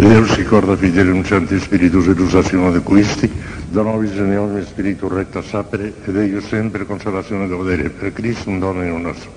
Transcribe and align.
Deus 0.00 0.34
ricorda 0.34 0.76
fidelum 0.76 1.22
Santi 1.24 1.60
Spiritus 1.60 2.06
et 2.06 2.18
usatione 2.18 2.70
de 2.70 2.80
quisti, 2.80 3.30
dona 3.68 3.98
visione 3.98 4.34
ogni 4.38 4.64
spiritu 4.64 5.08
recta 5.08 5.42
sapere 5.42 5.92
ed 6.06 6.16
eius 6.16 6.46
sempre 6.46 6.86
consolazione 6.86 7.46
godere 7.46 7.90
per 7.90 8.10
Cristo 8.14 8.48
un 8.48 8.60
Domino 8.60 8.96
nostro. 8.96 9.30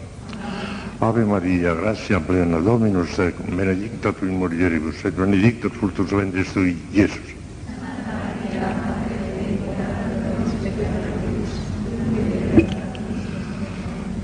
Ave 1.00 1.26
Maria, 1.26 1.74
gratia 1.74 2.22
plena 2.22 2.60
Dominus 2.60 3.14
tecum, 3.14 3.54
benedicta 3.54 4.14
tu 4.14 4.24
in 4.24 4.38
mulieribus, 4.38 5.04
et 5.04 5.14
benedictus 5.14 5.74
fructus 5.74 6.10
ventris 6.12 6.54
tui, 6.54 6.82
Iesus. 6.92 7.34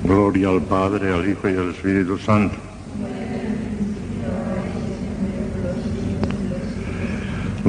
Gloria 0.03 0.47
al 0.47 0.61
Padre, 0.61 1.11
al 1.11 1.27
Hijo 1.27 1.49
y 1.49 1.57
al 1.57 1.71
Espíritu 1.71 2.17
Santo. 2.17 2.68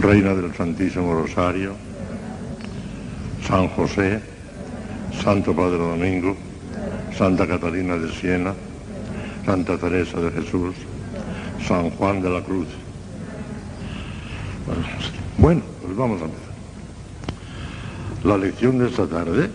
Reina 0.01 0.35
del 0.35 0.55
Santísimo 0.55 1.13
Rosario, 1.13 1.75
San 3.47 3.69
José, 3.69 4.21
Santo 5.23 5.55
Padre 5.55 5.77
Domingo, 5.77 6.37
Santa 7.17 7.47
Catalina 7.47 7.97
de 7.97 8.11
Siena, 8.11 8.55
Santa 9.45 9.77
Teresa 9.77 10.19
de 10.21 10.31
Jesús, 10.31 10.75
San 11.67 11.91
Juan 11.91 12.23
de 12.23 12.31
la 12.31 12.43
Cruz. 12.43 12.69
Bueno, 15.37 15.61
pues 15.83 15.95
vamos 15.95 16.23
a 16.23 16.25
empezar. 16.25 16.55
La 18.25 18.39
lección 18.39 18.79
de 18.79 18.89
esta 18.89 19.07
tarde, 19.07 19.51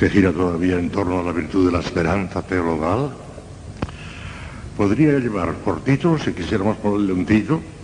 que 0.00 0.10
gira 0.10 0.32
todavía 0.32 0.80
en 0.80 0.90
torno 0.90 1.20
a 1.20 1.22
la 1.22 1.32
virtud 1.32 1.66
de 1.66 1.72
la 1.72 1.80
esperanza 1.80 2.42
teologal, 2.42 3.10
podría 4.76 5.18
llevar 5.20 5.54
por 5.54 5.84
título, 5.84 6.18
si 6.18 6.32
quisiéramos 6.32 6.76
ponerle 6.78 7.12
un 7.12 7.24
título, 7.24 7.77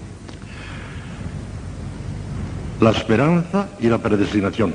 la 2.81 2.91
esperanza 2.91 3.69
y 3.81 3.89
la 3.89 3.99
predestinación. 3.99 4.75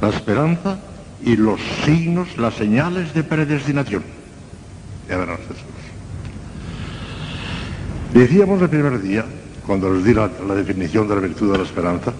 La 0.00 0.08
esperanza 0.08 0.78
y 1.24 1.36
los 1.36 1.60
signos, 1.84 2.36
las 2.36 2.54
señales 2.54 3.14
de 3.14 3.22
predestinación. 3.22 4.02
Ya 5.08 5.16
verán 5.16 5.36
ustedes. 5.40 5.62
Decíamos 8.12 8.60
el 8.60 8.68
primer 8.68 9.00
día, 9.00 9.24
cuando 9.66 9.92
les 9.92 10.04
di 10.04 10.12
la, 10.12 10.30
la 10.46 10.54
definición 10.54 11.08
de 11.08 11.14
la 11.14 11.20
virtud 11.20 11.52
de 11.52 11.58
la 11.58 11.64
esperanza, 11.64 12.12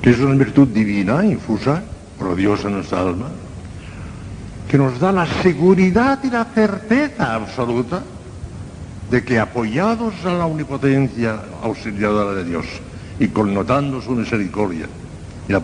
que 0.00 0.10
es 0.10 0.18
una 0.20 0.34
virtud 0.34 0.68
divina, 0.68 1.24
infusa 1.24 1.82
por 2.18 2.38
en 2.38 2.72
nuestra 2.72 3.00
alma, 3.00 3.28
que 4.68 4.78
nos 4.78 4.98
da 4.98 5.12
la 5.12 5.26
seguridad 5.42 6.18
y 6.24 6.30
la 6.30 6.44
certeza 6.44 7.34
absoluta 7.34 8.02
de 9.10 9.24
que 9.24 9.38
apoyados 9.38 10.14
a 10.24 10.32
la 10.32 10.46
omnipotencia 10.46 11.40
auxiliadora 11.62 12.34
de 12.34 12.44
Dios 12.44 12.66
y 13.20 13.28
connotando 13.28 14.00
su 14.02 14.12
misericordia 14.12 14.86
y 15.48 15.52
la, 15.52 15.62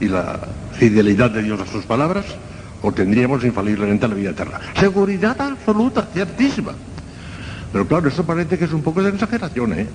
y 0.00 0.08
la 0.08 0.40
fidelidad 0.72 1.30
de 1.30 1.42
Dios 1.42 1.60
a 1.60 1.66
sus 1.66 1.84
palabras, 1.84 2.24
obtendríamos 2.82 3.44
infaliblemente 3.44 4.06
la 4.06 4.14
vida 4.14 4.30
eterna. 4.30 4.60
Seguridad 4.78 5.40
absoluta, 5.40 6.08
ciertísima. 6.12 6.72
Pero 7.72 7.86
claro, 7.88 8.08
eso 8.08 8.24
parece 8.24 8.56
que 8.56 8.66
es 8.66 8.72
un 8.72 8.82
poco 8.82 9.02
de 9.02 9.10
exageración, 9.10 9.72
¿eh? 9.72 9.86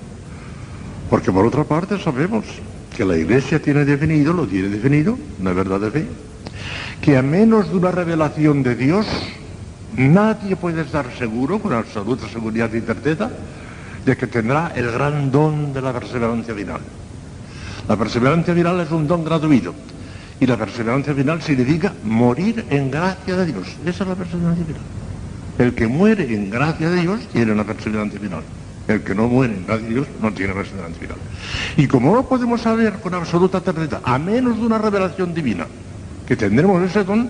Porque 1.08 1.32
por 1.32 1.46
otra 1.46 1.64
parte 1.64 1.98
sabemos 1.98 2.44
que 2.94 3.04
la 3.04 3.16
Iglesia 3.16 3.60
tiene 3.60 3.84
definido, 3.84 4.32
lo 4.32 4.46
tiene 4.46 4.68
definido, 4.68 5.18
una 5.40 5.52
verdad 5.52 5.80
de 5.80 5.90
fe, 5.90 6.06
que 7.00 7.16
a 7.16 7.22
menos 7.22 7.70
de 7.70 7.76
una 7.76 7.90
revelación 7.90 8.62
de 8.62 8.74
Dios, 8.74 9.06
Nadie 9.96 10.56
puede 10.56 10.82
estar 10.82 11.06
seguro, 11.18 11.58
con 11.58 11.72
absoluta 11.72 12.28
seguridad 12.28 12.72
y 12.72 12.80
certeza, 12.80 13.30
de 14.04 14.16
que 14.16 14.26
tendrá 14.26 14.72
el 14.74 14.90
gran 14.90 15.30
don 15.30 15.72
de 15.72 15.82
la 15.82 15.92
perseverancia 15.92 16.54
final. 16.54 16.80
La 17.88 17.96
perseverancia 17.96 18.54
final 18.54 18.80
es 18.80 18.90
un 18.90 19.06
don 19.06 19.24
gratuito. 19.24 19.74
Y 20.38 20.46
la 20.46 20.56
perseverancia 20.56 21.14
final 21.14 21.42
significa 21.42 21.92
morir 22.04 22.64
en 22.70 22.90
gracia 22.90 23.36
de 23.36 23.46
Dios. 23.46 23.66
Esa 23.84 24.04
es 24.04 24.08
la 24.08 24.14
perseverancia 24.14 24.64
final. 24.64 24.82
El 25.58 25.74
que 25.74 25.86
muere 25.86 26.32
en 26.34 26.48
gracia 26.48 26.88
de 26.88 27.02
Dios 27.02 27.20
tiene 27.32 27.52
una 27.52 27.64
perseverancia 27.64 28.18
final. 28.18 28.42
El 28.88 29.02
que 29.02 29.14
no 29.14 29.28
muere 29.28 29.54
en 29.54 29.66
gracia 29.66 29.86
de 29.86 29.94
Dios 29.94 30.06
no 30.22 30.32
tiene 30.32 30.54
perseverancia 30.54 30.98
final. 30.98 31.18
Y 31.76 31.86
como 31.86 32.14
no 32.14 32.26
podemos 32.26 32.62
saber 32.62 32.94
con 32.94 33.12
absoluta 33.12 33.60
certeza, 33.60 34.00
a 34.02 34.18
menos 34.18 34.56
de 34.58 34.64
una 34.64 34.78
revelación 34.78 35.34
divina, 35.34 35.66
que 36.26 36.36
tendremos 36.36 36.82
ese 36.82 37.04
don, 37.04 37.28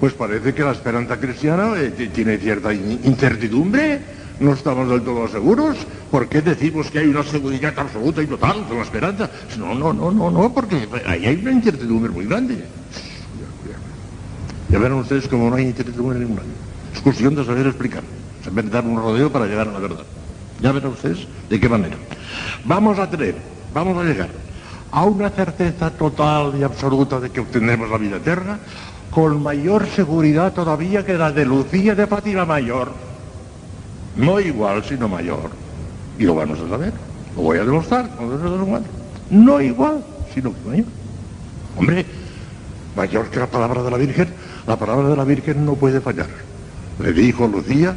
pues 0.00 0.14
parece 0.14 0.54
que 0.54 0.62
la 0.62 0.72
esperanza 0.72 1.20
cristiana 1.20 1.74
eh, 1.76 1.90
tiene 2.12 2.38
cierta 2.38 2.72
incertidumbre, 2.72 4.00
no 4.40 4.54
estamos 4.54 4.88
del 4.88 5.02
todo 5.02 5.28
seguros. 5.28 5.76
¿Por 6.10 6.26
qué 6.26 6.40
decimos 6.40 6.90
que 6.90 7.00
hay 7.00 7.08
una 7.08 7.22
seguridad 7.22 7.74
absoluta 7.76 8.22
y 8.22 8.26
total 8.26 8.64
con 8.66 8.78
la 8.78 8.82
esperanza? 8.82 9.30
No, 9.58 9.74
no, 9.74 9.92
no, 9.92 10.10
no, 10.10 10.30
no, 10.30 10.52
porque 10.54 10.88
ahí 11.06 11.26
hay 11.26 11.36
una 11.36 11.52
incertidumbre 11.52 12.10
muy 12.10 12.24
grande. 12.24 12.64
Ya 14.70 14.78
verán 14.78 14.98
ustedes 14.98 15.28
como 15.28 15.50
no 15.50 15.56
hay 15.56 15.66
incertidumbre 15.66 16.18
ninguna. 16.18 16.42
Es 16.94 17.00
cuestión 17.00 17.34
de 17.34 17.44
saber 17.44 17.66
explicar, 17.66 18.02
saber 18.42 18.70
dar 18.70 18.86
un 18.86 18.96
rodeo 18.96 19.30
para 19.30 19.46
llegar 19.46 19.68
a 19.68 19.72
la 19.72 19.80
verdad. 19.80 20.04
Ya 20.62 20.72
verán 20.72 20.92
ustedes 20.92 21.26
de 21.50 21.60
qué 21.60 21.68
manera. 21.68 21.96
Vamos 22.64 22.98
a 22.98 23.10
tener, 23.10 23.34
vamos 23.74 23.98
a 23.98 24.04
llegar 24.04 24.30
a 24.92 25.04
una 25.04 25.30
certeza 25.30 25.90
total 25.90 26.54
y 26.58 26.62
absoluta 26.62 27.20
de 27.20 27.30
que 27.30 27.40
obtendremos 27.40 27.90
la 27.90 27.98
vida 27.98 28.16
eterna, 28.16 28.58
con 29.10 29.42
mayor 29.42 29.86
seguridad 29.86 30.52
todavía 30.52 31.04
que 31.04 31.14
la 31.14 31.32
de 31.32 31.44
Lucía 31.44 31.94
de 31.94 32.06
Fátima 32.06 32.44
Mayor. 32.44 32.92
No 34.16 34.38
igual, 34.40 34.84
sino 34.84 35.08
mayor. 35.08 35.50
Y 36.18 36.24
lo 36.24 36.34
vamos 36.34 36.58
a 36.60 36.68
saber. 36.68 36.92
Lo 37.36 37.42
voy 37.42 37.58
a 37.58 37.64
demostrar. 37.64 38.08
No 39.30 39.60
igual, 39.60 40.04
sino 40.32 40.52
mayor. 40.66 40.86
Hombre, 41.76 42.06
mayor 42.96 43.28
que 43.30 43.38
la 43.38 43.46
palabra 43.46 43.82
de 43.82 43.90
la 43.90 43.96
Virgen, 43.96 44.28
la 44.66 44.76
palabra 44.76 45.08
de 45.08 45.16
la 45.16 45.24
Virgen 45.24 45.64
no 45.64 45.74
puede 45.74 46.00
fallar. 46.00 46.28
Le 46.98 47.12
dijo 47.12 47.46
Lucía, 47.46 47.96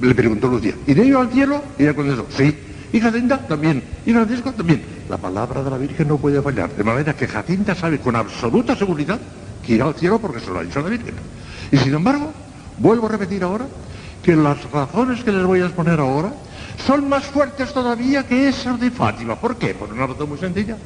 le 0.00 0.14
preguntó 0.14 0.48
Lucía, 0.48 0.74
¿iré 0.86 1.06
yo 1.06 1.20
al 1.20 1.30
cielo? 1.30 1.62
Y 1.78 1.82
ella 1.82 1.94
contestó, 1.94 2.26
sí. 2.30 2.56
Y 2.92 3.00
Jacinta 3.00 3.38
también. 3.38 3.82
Y 4.06 4.12
Francisco 4.12 4.52
también. 4.52 4.82
La 5.08 5.18
palabra 5.18 5.62
de 5.62 5.70
la 5.70 5.78
Virgen 5.78 6.08
no 6.08 6.16
puede 6.16 6.40
fallar. 6.40 6.70
De 6.70 6.84
manera 6.84 7.12
que 7.14 7.26
Jacinta 7.26 7.74
sabe 7.74 7.98
con 7.98 8.14
absoluta 8.16 8.76
seguridad 8.76 9.18
que 9.66 9.74
irá 9.74 9.86
al 9.86 9.94
cielo 9.94 10.18
porque 10.18 10.40
se 10.40 10.50
lo 10.50 10.58
ha 10.58 10.62
dicho 10.62 10.80
la 10.80 10.88
Virgen. 10.88 11.14
Y 11.70 11.76
sin 11.78 11.94
embargo, 11.94 12.32
vuelvo 12.78 13.06
a 13.06 13.10
repetir 13.10 13.42
ahora 13.42 13.66
que 14.22 14.36
las 14.36 14.70
razones 14.70 15.22
que 15.22 15.32
les 15.32 15.44
voy 15.44 15.60
a 15.60 15.66
exponer 15.66 16.00
ahora 16.00 16.32
son 16.86 17.08
más 17.08 17.24
fuertes 17.24 17.72
todavía 17.72 18.26
que 18.26 18.48
esas 18.48 18.80
de 18.80 18.90
Fátima. 18.90 19.36
¿Por 19.36 19.56
qué? 19.56 19.74
Por 19.74 19.92
una 19.92 20.06
razón 20.06 20.28
muy 20.28 20.38
sencilla. 20.38 20.76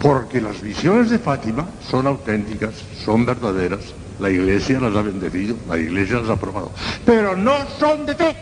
Porque 0.00 0.40
las 0.40 0.60
visiones 0.60 1.10
de 1.10 1.18
Fátima 1.18 1.66
son 1.88 2.06
auténticas, 2.06 2.74
son 3.04 3.26
verdaderas. 3.26 3.80
La 4.20 4.30
Iglesia 4.30 4.80
las 4.80 4.94
ha 4.96 5.02
bendecido, 5.02 5.56
la 5.68 5.76
Iglesia 5.76 6.18
las 6.18 6.30
ha 6.30 6.32
aprobado. 6.32 6.72
Pero 7.04 7.36
no 7.36 7.54
son 7.78 8.06
de 8.06 8.14
fe. 8.14 8.36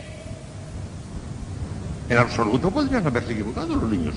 En 2.08 2.18
absoluto 2.18 2.70
podrían 2.70 3.06
haberse 3.06 3.32
equivocado 3.32 3.74
los 3.74 3.90
niños. 3.90 4.14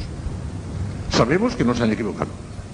Sabemos 1.11 1.55
que 1.55 1.63
no 1.63 1.73
se 1.73 1.83
han 1.83 1.91
equivocado. 1.91 2.29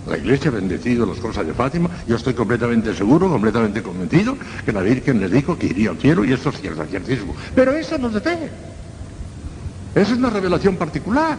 La 0.07 0.17
Iglesia 0.17 0.51
ha 0.51 0.53
bendecido 0.53 1.05
las 1.05 1.17
cosas 1.17 1.47
de 1.47 1.53
Fátima. 1.53 1.89
Yo 2.07 2.16
estoy 2.16 2.33
completamente 2.33 2.93
seguro, 2.93 3.27
completamente 3.29 3.81
convencido 3.81 4.38
que 4.63 4.71
la 4.71 4.81
Virgen 4.81 5.19
les 5.19 5.31
dijo 5.31 5.57
que 5.57 5.67
iría 5.67 5.89
al 5.89 5.97
cielo 5.97 6.23
y 6.23 6.33
esto 6.33 6.49
es 6.49 6.61
cierto, 6.61 6.85
ciertísimo. 6.85 7.35
Pero 7.55 7.71
eso 7.71 7.97
no 7.97 8.07
es 8.07 8.13
de 8.13 8.21
fe. 8.21 8.49
Esa 9.95 10.11
es 10.11 10.17
una 10.17 10.29
revelación 10.29 10.75
particular. 10.75 11.38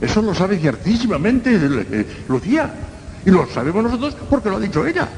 Eso 0.00 0.22
lo 0.22 0.34
sabe 0.34 0.58
ciertísimamente 0.58 1.54
eh, 1.54 2.06
Lucía. 2.28 2.72
Y 3.26 3.30
lo 3.30 3.46
sabemos 3.46 3.82
nosotros 3.82 4.16
porque 4.30 4.48
lo 4.48 4.56
ha 4.56 4.60
dicho 4.60 4.86
ella. 4.86 5.08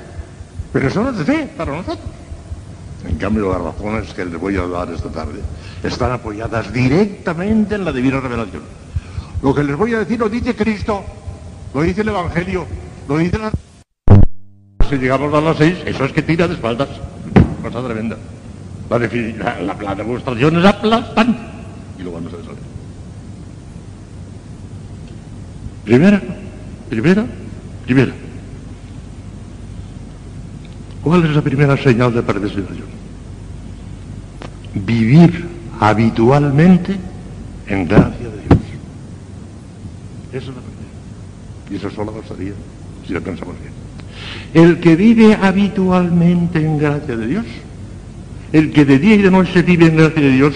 Pero 0.72 0.88
eso 0.88 1.02
no 1.02 1.10
es 1.10 1.19
de 1.19 1.25
fe 1.25 1.50
para 1.56 1.72
nosotros. 1.72 2.08
En 3.06 3.16
cambio, 3.16 3.52
las 3.52 3.62
razones 3.62 4.12
que 4.12 4.25
les 4.25 4.40
voy 4.40 4.56
a 4.56 4.66
dar 4.66 4.90
esta 4.90 5.08
tarde 5.10 5.40
están 5.82 6.10
apoyadas 6.10 6.72
directamente 6.72 7.76
en 7.76 7.84
la 7.84 7.93
divina 7.93 8.20
revelación. 8.20 8.62
Lo 9.43 9.54
que 9.54 9.62
les 9.62 9.76
voy 9.76 9.94
a 9.94 10.00
decir 10.00 10.19
lo 10.19 10.28
dice 10.28 10.56
Cristo. 10.56 11.04
Lo 11.75 11.82
dice 11.82 12.00
el 12.00 12.09
Evangelio, 12.09 12.67
lo 13.09 13.19
dice 13.19 13.38
la... 13.38 13.53
Si 14.88 14.97
llegamos 14.97 15.32
a 15.35 15.41
las 15.41 15.56
seis, 15.59 15.76
eso 15.85 16.05
es 16.05 16.12
que 16.12 16.23
tira 16.23 16.49
de 16.49 16.55
espaldas. 16.55 16.88
Cosa 17.62 17.85
tremenda. 17.85 18.17
La, 18.88 18.99
la, 19.61 19.75
la, 19.75 19.94
demostración 19.94 20.59
es 20.59 20.65
aplastante. 20.65 21.38
Y 21.99 22.03
lo 22.03 22.12
vamos 22.12 22.32
a 22.32 22.43
saber. 22.43 22.59
Primera, 25.85 26.23
primera, 26.88 27.26
primera. 27.85 28.12
¿Cuál 31.03 31.25
es 31.26 31.37
la 31.37 31.43
primera 31.43 31.76
señal 31.76 32.14
de 32.14 32.23
predestinación? 32.23 32.88
Vivir 34.75 35.47
habitualmente 35.81 36.97
en 37.67 37.88
gracia 37.88 38.29
de 38.29 38.41
Dios. 38.41 38.61
Esa 40.32 40.38
es 40.38 40.47
la. 40.47 40.77
Y 41.70 41.76
eso 41.76 41.91
solo 41.91 42.12
bastaría 42.12 42.53
si 43.06 43.12
lo 43.12 43.20
pensamos 43.23 43.55
bien. 43.61 43.73
El 44.55 44.81
que 44.81 44.97
vive 44.97 45.35
habitualmente 45.35 46.59
en 46.59 46.79
gracia 46.79 47.17
de 47.17 47.26
Dios, 47.26 47.47
el 48.53 48.73
que 48.73 48.85
de 48.85 48.99
día 48.99 49.15
y 49.15 49.23
de 49.23 49.31
noche 49.31 49.62
vive 49.62 49.87
en 49.87 49.97
gracia 49.97 50.23
de 50.23 50.31
Dios, 50.31 50.55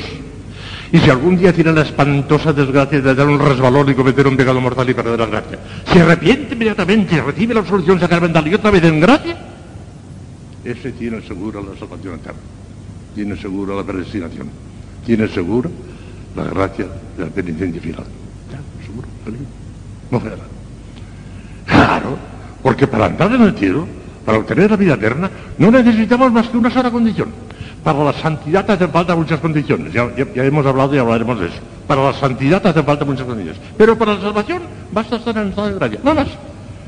Y 0.93 0.99
si 0.99 1.09
algún 1.09 1.39
día 1.39 1.55
tiene 1.55 1.73
la 1.73 1.83
espantosa 1.83 2.53
desgracia 2.53 3.01
de 3.01 3.15
dar 3.15 3.27
un 3.27 3.39
resbalón 3.39 3.89
y 3.89 3.95
cometer 3.95 4.27
un 4.27 4.37
pecado 4.37 4.61
mortal 4.61 4.89
y 4.91 4.93
perder 4.93 5.19
la 5.19 5.27
gracia, 5.27 5.59
se 5.91 6.01
arrepiente 6.01 6.55
inmediatamente, 6.55 7.19
recibe 7.23 7.55
la 7.55 7.61
absolución 7.61 7.99
sacramental 7.99 8.47
y 8.47 8.55
otra 8.55 8.71
vez 8.71 8.85
en 8.85 9.01
gracia, 9.01 9.39
ese 10.63 10.93
tiene 10.93 11.23
segura 11.23 11.63
la 11.63 11.79
salvación 11.79 12.17
eterna, 12.17 12.41
tiene 13.15 13.37
segura 13.37 13.75
la 13.75 13.85
predestinación, 13.85 14.49
tiene 15.07 15.29
segura 15.29 15.71
la 16.37 16.45
gracia 16.45 16.87
de 17.17 17.25
la 17.25 17.31
penitencia 17.31 17.81
final. 17.81 18.05
Ya, 18.53 18.61
seguro, 18.85 19.09
feliz. 19.25 19.41
No 20.11 20.21
será. 20.21 20.52
Porque 22.63 22.87
para 22.87 23.07
entrar 23.07 23.33
en 23.33 23.43
el 23.43 23.55
cielo, 23.55 23.87
para 24.25 24.39
obtener 24.39 24.71
la 24.71 24.77
vida 24.77 24.95
eterna, 24.95 25.31
no 25.59 25.71
necesitamos 25.71 26.33
más 26.33 26.49
que 26.49 26.57
una 26.57 26.71
sola 26.71 26.91
condición. 26.91 27.29
Para 27.83 28.05
la 28.05 28.13
santidad 28.13 28.71
hacen 28.71 28.91
falta 28.91 29.17
muchas 29.17 29.41
condiciones, 29.41 29.93
ya, 29.93 30.09
hemos 30.37 30.65
hablado 30.65 30.95
y 30.95 30.99
hablaremos 30.99 31.41
de 31.41 31.47
eso. 31.47 31.57
Para 31.89 32.05
la 32.05 32.13
santidad 32.13 32.65
hacen 32.65 32.85
falta 32.85 33.05
muchas 33.05 33.27
condiciones. 33.27 33.61
Pero 33.77 33.99
para 33.99 34.15
la 34.15 34.21
salvación 34.21 34.63
basta 34.93 35.17
estar 35.17 35.37
en 35.37 35.49
estado 35.49 35.69
de 35.69 35.75
gracia, 35.75 35.99
no 36.05 36.15
más. 36.15 36.29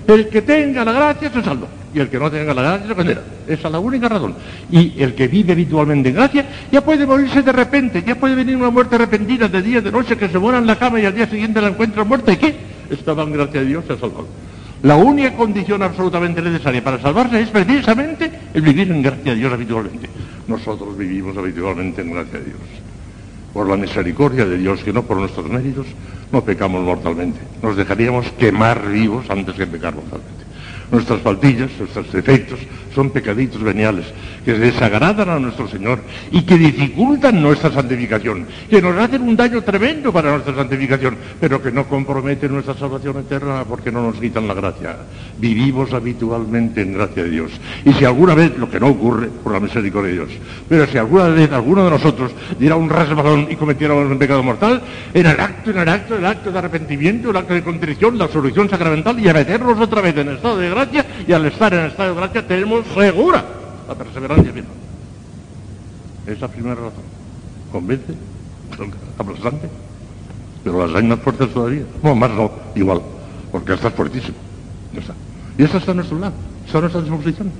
El 0.06 0.28
que 0.28 0.42
tenga 0.42 0.84
la 0.84 0.92
gracia 0.92 1.30
se 1.32 1.42
salva, 1.42 1.66
y 1.92 1.98
el 1.98 2.08
que 2.08 2.18
no 2.18 2.30
tenga 2.30 2.54
la 2.54 2.62
gracia 2.62 2.88
se 2.88 2.94
condena. 2.94 3.20
Esa 3.48 3.66
es 3.66 3.72
la 3.72 3.80
única 3.80 4.08
razón. 4.08 4.34
Y 4.70 5.02
el 5.02 5.14
que 5.14 5.26
vive 5.26 5.52
habitualmente 5.52 6.10
en 6.10 6.14
gracia 6.14 6.46
ya 6.70 6.84
puede 6.84 7.06
morirse 7.06 7.42
de 7.42 7.52
repente, 7.52 8.04
ya 8.06 8.14
puede 8.14 8.36
venir 8.36 8.54
una 8.54 8.70
muerte 8.70 8.96
repentina 8.96 9.48
de 9.48 9.62
día, 9.62 9.80
de 9.80 9.90
noche, 9.90 10.16
que 10.16 10.28
se 10.28 10.38
muera 10.38 10.58
en 10.58 10.66
la 10.66 10.76
cama 10.76 11.00
y 11.00 11.06
al 11.06 11.14
día 11.14 11.26
siguiente 11.26 11.60
la 11.60 11.68
encuentra 11.68 12.04
muerta. 12.04 12.32
¿Y 12.32 12.36
qué? 12.36 12.54
Estaba 12.90 13.24
en 13.24 13.32
gracia 13.32 13.60
de 13.60 13.66
Dios, 13.66 13.84
se 13.86 13.94
ha 13.94 13.98
salvado. 13.98 14.26
La 14.84 14.96
única 14.96 15.34
condición 15.34 15.82
absolutamente 15.82 16.42
necesaria 16.42 16.84
para 16.84 17.00
salvarse 17.00 17.40
es 17.40 17.48
precisamente 17.48 18.30
el 18.52 18.60
vivir 18.60 18.92
en 18.92 19.00
gracia 19.00 19.32
de 19.32 19.38
Dios 19.38 19.50
habitualmente. 19.50 20.10
Nosotros 20.46 20.98
vivimos 20.98 21.34
habitualmente 21.38 22.02
en 22.02 22.12
gracia 22.12 22.38
de 22.38 22.44
Dios. 22.44 22.60
Por 23.54 23.66
la 23.66 23.78
misericordia 23.78 24.44
de 24.44 24.58
Dios, 24.58 24.84
que 24.84 24.92
no 24.92 25.02
por 25.04 25.16
nuestros 25.16 25.48
méritos, 25.48 25.86
no 26.30 26.44
pecamos 26.44 26.82
mortalmente. 26.82 27.40
Nos 27.62 27.78
dejaríamos 27.78 28.26
quemar 28.32 28.86
vivos 28.86 29.24
antes 29.30 29.54
que 29.54 29.66
pecar 29.66 29.94
mortalmente. 29.94 30.44
Nuestras 30.92 31.22
faltillas, 31.22 31.70
nuestros 31.78 32.12
defectos, 32.12 32.60
son 32.94 33.10
pecaditos 33.10 33.62
veniales 33.62 34.06
que 34.44 34.54
desagradan 34.54 35.28
a 35.28 35.38
nuestro 35.38 35.68
Señor 35.68 36.00
y 36.30 36.42
que 36.42 36.56
dificultan 36.56 37.42
nuestra 37.42 37.70
santificación, 37.70 38.46
que 38.68 38.80
nos 38.80 38.96
hacen 38.96 39.22
un 39.22 39.36
daño 39.36 39.62
tremendo 39.62 40.12
para 40.12 40.32
nuestra 40.32 40.54
santificación, 40.54 41.16
pero 41.40 41.62
que 41.62 41.72
no 41.72 41.86
comprometen 41.88 42.52
nuestra 42.52 42.74
salvación 42.74 43.18
eterna 43.18 43.64
porque 43.68 43.90
no 43.90 44.02
nos 44.02 44.20
quitan 44.20 44.46
la 44.46 44.54
gracia. 44.54 44.96
Vivimos 45.38 45.92
habitualmente 45.92 46.82
en 46.82 46.94
gracia 46.94 47.24
de 47.24 47.30
Dios. 47.30 47.50
Y 47.84 47.92
si 47.92 48.04
alguna 48.04 48.34
vez, 48.34 48.56
lo 48.58 48.70
que 48.70 48.78
no 48.78 48.88
ocurre 48.88 49.28
por 49.28 49.52
la 49.52 49.60
misericordia 49.60 50.10
de 50.10 50.16
Dios, 50.16 50.30
pero 50.68 50.86
si 50.86 50.98
alguna 50.98 51.28
vez 51.28 51.50
alguno 51.52 51.84
de 51.84 51.90
nosotros 51.90 52.32
diera 52.58 52.76
un 52.76 52.88
resbalón 52.88 53.48
y 53.50 53.56
cometiéramos 53.56 54.10
un 54.10 54.18
pecado 54.18 54.42
mortal, 54.42 54.82
en 55.12 55.26
el 55.26 55.40
acto, 55.40 55.70
en 55.70 55.78
el 55.78 55.88
acto, 55.88 56.16
el 56.16 56.26
acto 56.26 56.52
de 56.52 56.58
arrepentimiento, 56.58 57.30
el 57.30 57.36
acto 57.36 57.54
de 57.54 57.62
contrición, 57.62 58.18
la 58.18 58.24
absolución 58.24 58.68
sacramental 58.68 59.18
y 59.18 59.28
a 59.28 59.34
meternos 59.34 59.80
otra 59.80 60.00
vez 60.00 60.16
en 60.16 60.28
estado 60.28 60.58
de 60.58 60.70
gracia 60.70 61.06
y 61.26 61.32
al 61.32 61.46
estar 61.46 61.72
en 61.74 61.86
estado 61.86 62.14
de 62.14 62.20
gracia 62.20 62.46
tenemos 62.46 62.83
segura 62.92 63.44
la 63.88 63.94
perseverancia 63.94 64.52
final. 64.52 64.72
Esa 66.26 66.48
primera 66.48 66.74
razón. 66.74 67.04
¿Convence? 67.70 68.14
Aplastante. 69.18 69.68
Pero 70.62 70.86
las 70.86 70.96
hay 70.96 71.06
más 71.06 71.20
fuertes 71.20 71.52
todavía. 71.52 71.84
No, 72.02 72.14
más 72.14 72.30
no, 72.30 72.50
igual. 72.74 73.02
Porque 73.52 73.74
esta 73.74 73.88
es 73.88 73.94
está. 73.94 75.14
Y 75.58 75.62
esa 75.62 75.78
está 75.78 75.92
a 75.92 75.94
nuestro 75.94 76.18
lado, 76.18 76.34
está 76.66 76.78
a 76.78 76.80
nuestra 76.80 77.02
disposición. 77.02 77.52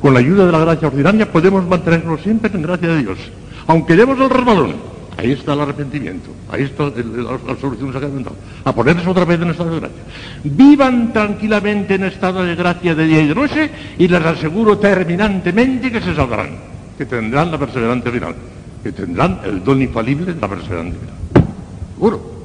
Con 0.00 0.14
la 0.14 0.20
ayuda 0.20 0.46
de 0.46 0.52
la 0.52 0.58
gracia 0.60 0.88
ordinaria 0.88 1.30
podemos 1.30 1.66
mantenernos 1.66 2.20
siempre 2.22 2.50
en 2.54 2.62
gracia 2.62 2.88
de 2.88 3.02
Dios. 3.02 3.18
Aunque 3.66 3.96
demos 3.96 4.18
el 4.20 4.30
resbalón, 4.30 4.76
ahí 5.18 5.32
está 5.32 5.52
el 5.52 5.60
arrepentimiento, 5.60 6.30
ahí 6.48 6.62
está 6.62 6.84
la, 6.84 7.56
solución 7.60 7.92
sacramental. 7.92 8.32
A 8.64 8.72
ponerse 8.72 9.06
otra 9.08 9.24
vez 9.24 9.40
en 9.40 9.50
estado 9.50 9.70
de 9.70 9.80
gracia. 9.80 10.02
Vivan 10.44 11.12
tranquilamente 11.12 11.96
en 11.96 12.04
estado 12.04 12.44
de 12.44 12.54
gracia 12.54 12.94
de 12.94 13.04
día 13.04 13.22
y 13.22 13.26
de 13.26 13.34
noche 13.34 13.70
y 13.98 14.06
les 14.06 14.24
aseguro 14.24 14.78
terminantemente 14.78 15.90
que 15.90 16.00
se 16.00 16.14
salvarán, 16.14 16.50
que 16.96 17.04
tendrán 17.04 17.50
la 17.50 17.58
perseverancia 17.58 18.12
final, 18.12 18.34
que 18.82 18.92
tendrán 18.92 19.40
el 19.44 19.62
don 19.64 19.82
infalible 19.82 20.32
de 20.32 20.40
la 20.40 20.48
perseverancia 20.48 21.00
final. 21.00 21.48
Seguro. 21.94 22.38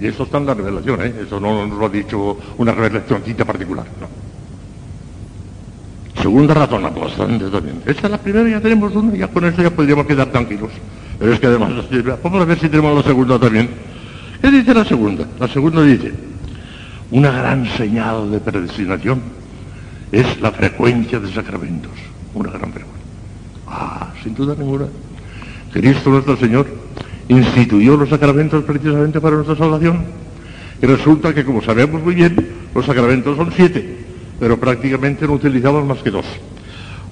Y 0.00 0.06
eso 0.06 0.24
está 0.24 0.38
en 0.38 0.46
la 0.46 0.54
revelación, 0.54 1.02
¿eh? 1.02 1.14
Eso 1.24 1.40
no 1.40 1.66
nos 1.66 1.78
lo 1.78 1.86
ha 1.86 1.88
dicho 1.88 2.36
una 2.58 2.72
revelacióncita 2.72 3.44
particular, 3.44 3.86
no. 4.00 4.08
Segunda 6.20 6.52
razón, 6.52 6.84
aplastante 6.84 7.48
también. 7.48 7.80
Esta 7.86 8.06
es 8.06 8.10
la 8.10 8.18
primera, 8.18 8.48
ya 8.48 8.60
tenemos 8.60 8.92
una, 8.94 9.14
ya 9.14 9.28
con 9.28 9.44
eso 9.44 9.62
ya 9.62 9.70
podríamos 9.70 10.04
quedar 10.06 10.26
tranquilos. 10.32 10.70
Pero 11.18 11.32
es 11.32 11.40
que 11.40 11.46
además, 11.46 11.72
vamos 12.22 12.42
a 12.42 12.44
ver 12.44 12.58
si 12.58 12.68
tenemos 12.68 12.94
la 12.94 13.02
segunda 13.02 13.38
también. 13.38 13.68
¿Qué 14.40 14.50
dice 14.50 14.72
la 14.72 14.84
segunda? 14.84 15.26
La 15.38 15.48
segunda 15.48 15.82
dice, 15.82 16.12
una 17.10 17.32
gran 17.32 17.66
señal 17.76 18.30
de 18.30 18.38
predestinación 18.38 19.20
es 20.12 20.40
la 20.40 20.52
frecuencia 20.52 21.18
de 21.18 21.32
sacramentos. 21.32 21.92
Una 22.34 22.50
gran 22.50 22.72
frecuencia. 22.72 23.04
Ah, 23.66 24.12
sin 24.22 24.34
duda 24.34 24.54
ninguna. 24.56 24.86
Cristo 25.72 26.10
nuestro 26.10 26.36
Señor 26.36 26.66
instituyó 27.28 27.96
los 27.96 28.08
sacramentos 28.08 28.64
precisamente 28.64 29.20
para 29.20 29.36
nuestra 29.36 29.56
salvación. 29.56 30.04
Y 30.80 30.86
resulta 30.86 31.34
que, 31.34 31.44
como 31.44 31.60
sabemos 31.62 32.02
muy 32.02 32.14
bien, 32.14 32.34
los 32.74 32.86
sacramentos 32.86 33.36
son 33.36 33.52
siete, 33.54 33.98
pero 34.38 34.58
prácticamente 34.58 35.26
no 35.26 35.32
utilizamos 35.32 35.84
más 35.84 35.98
que 35.98 36.10
dos. 36.10 36.26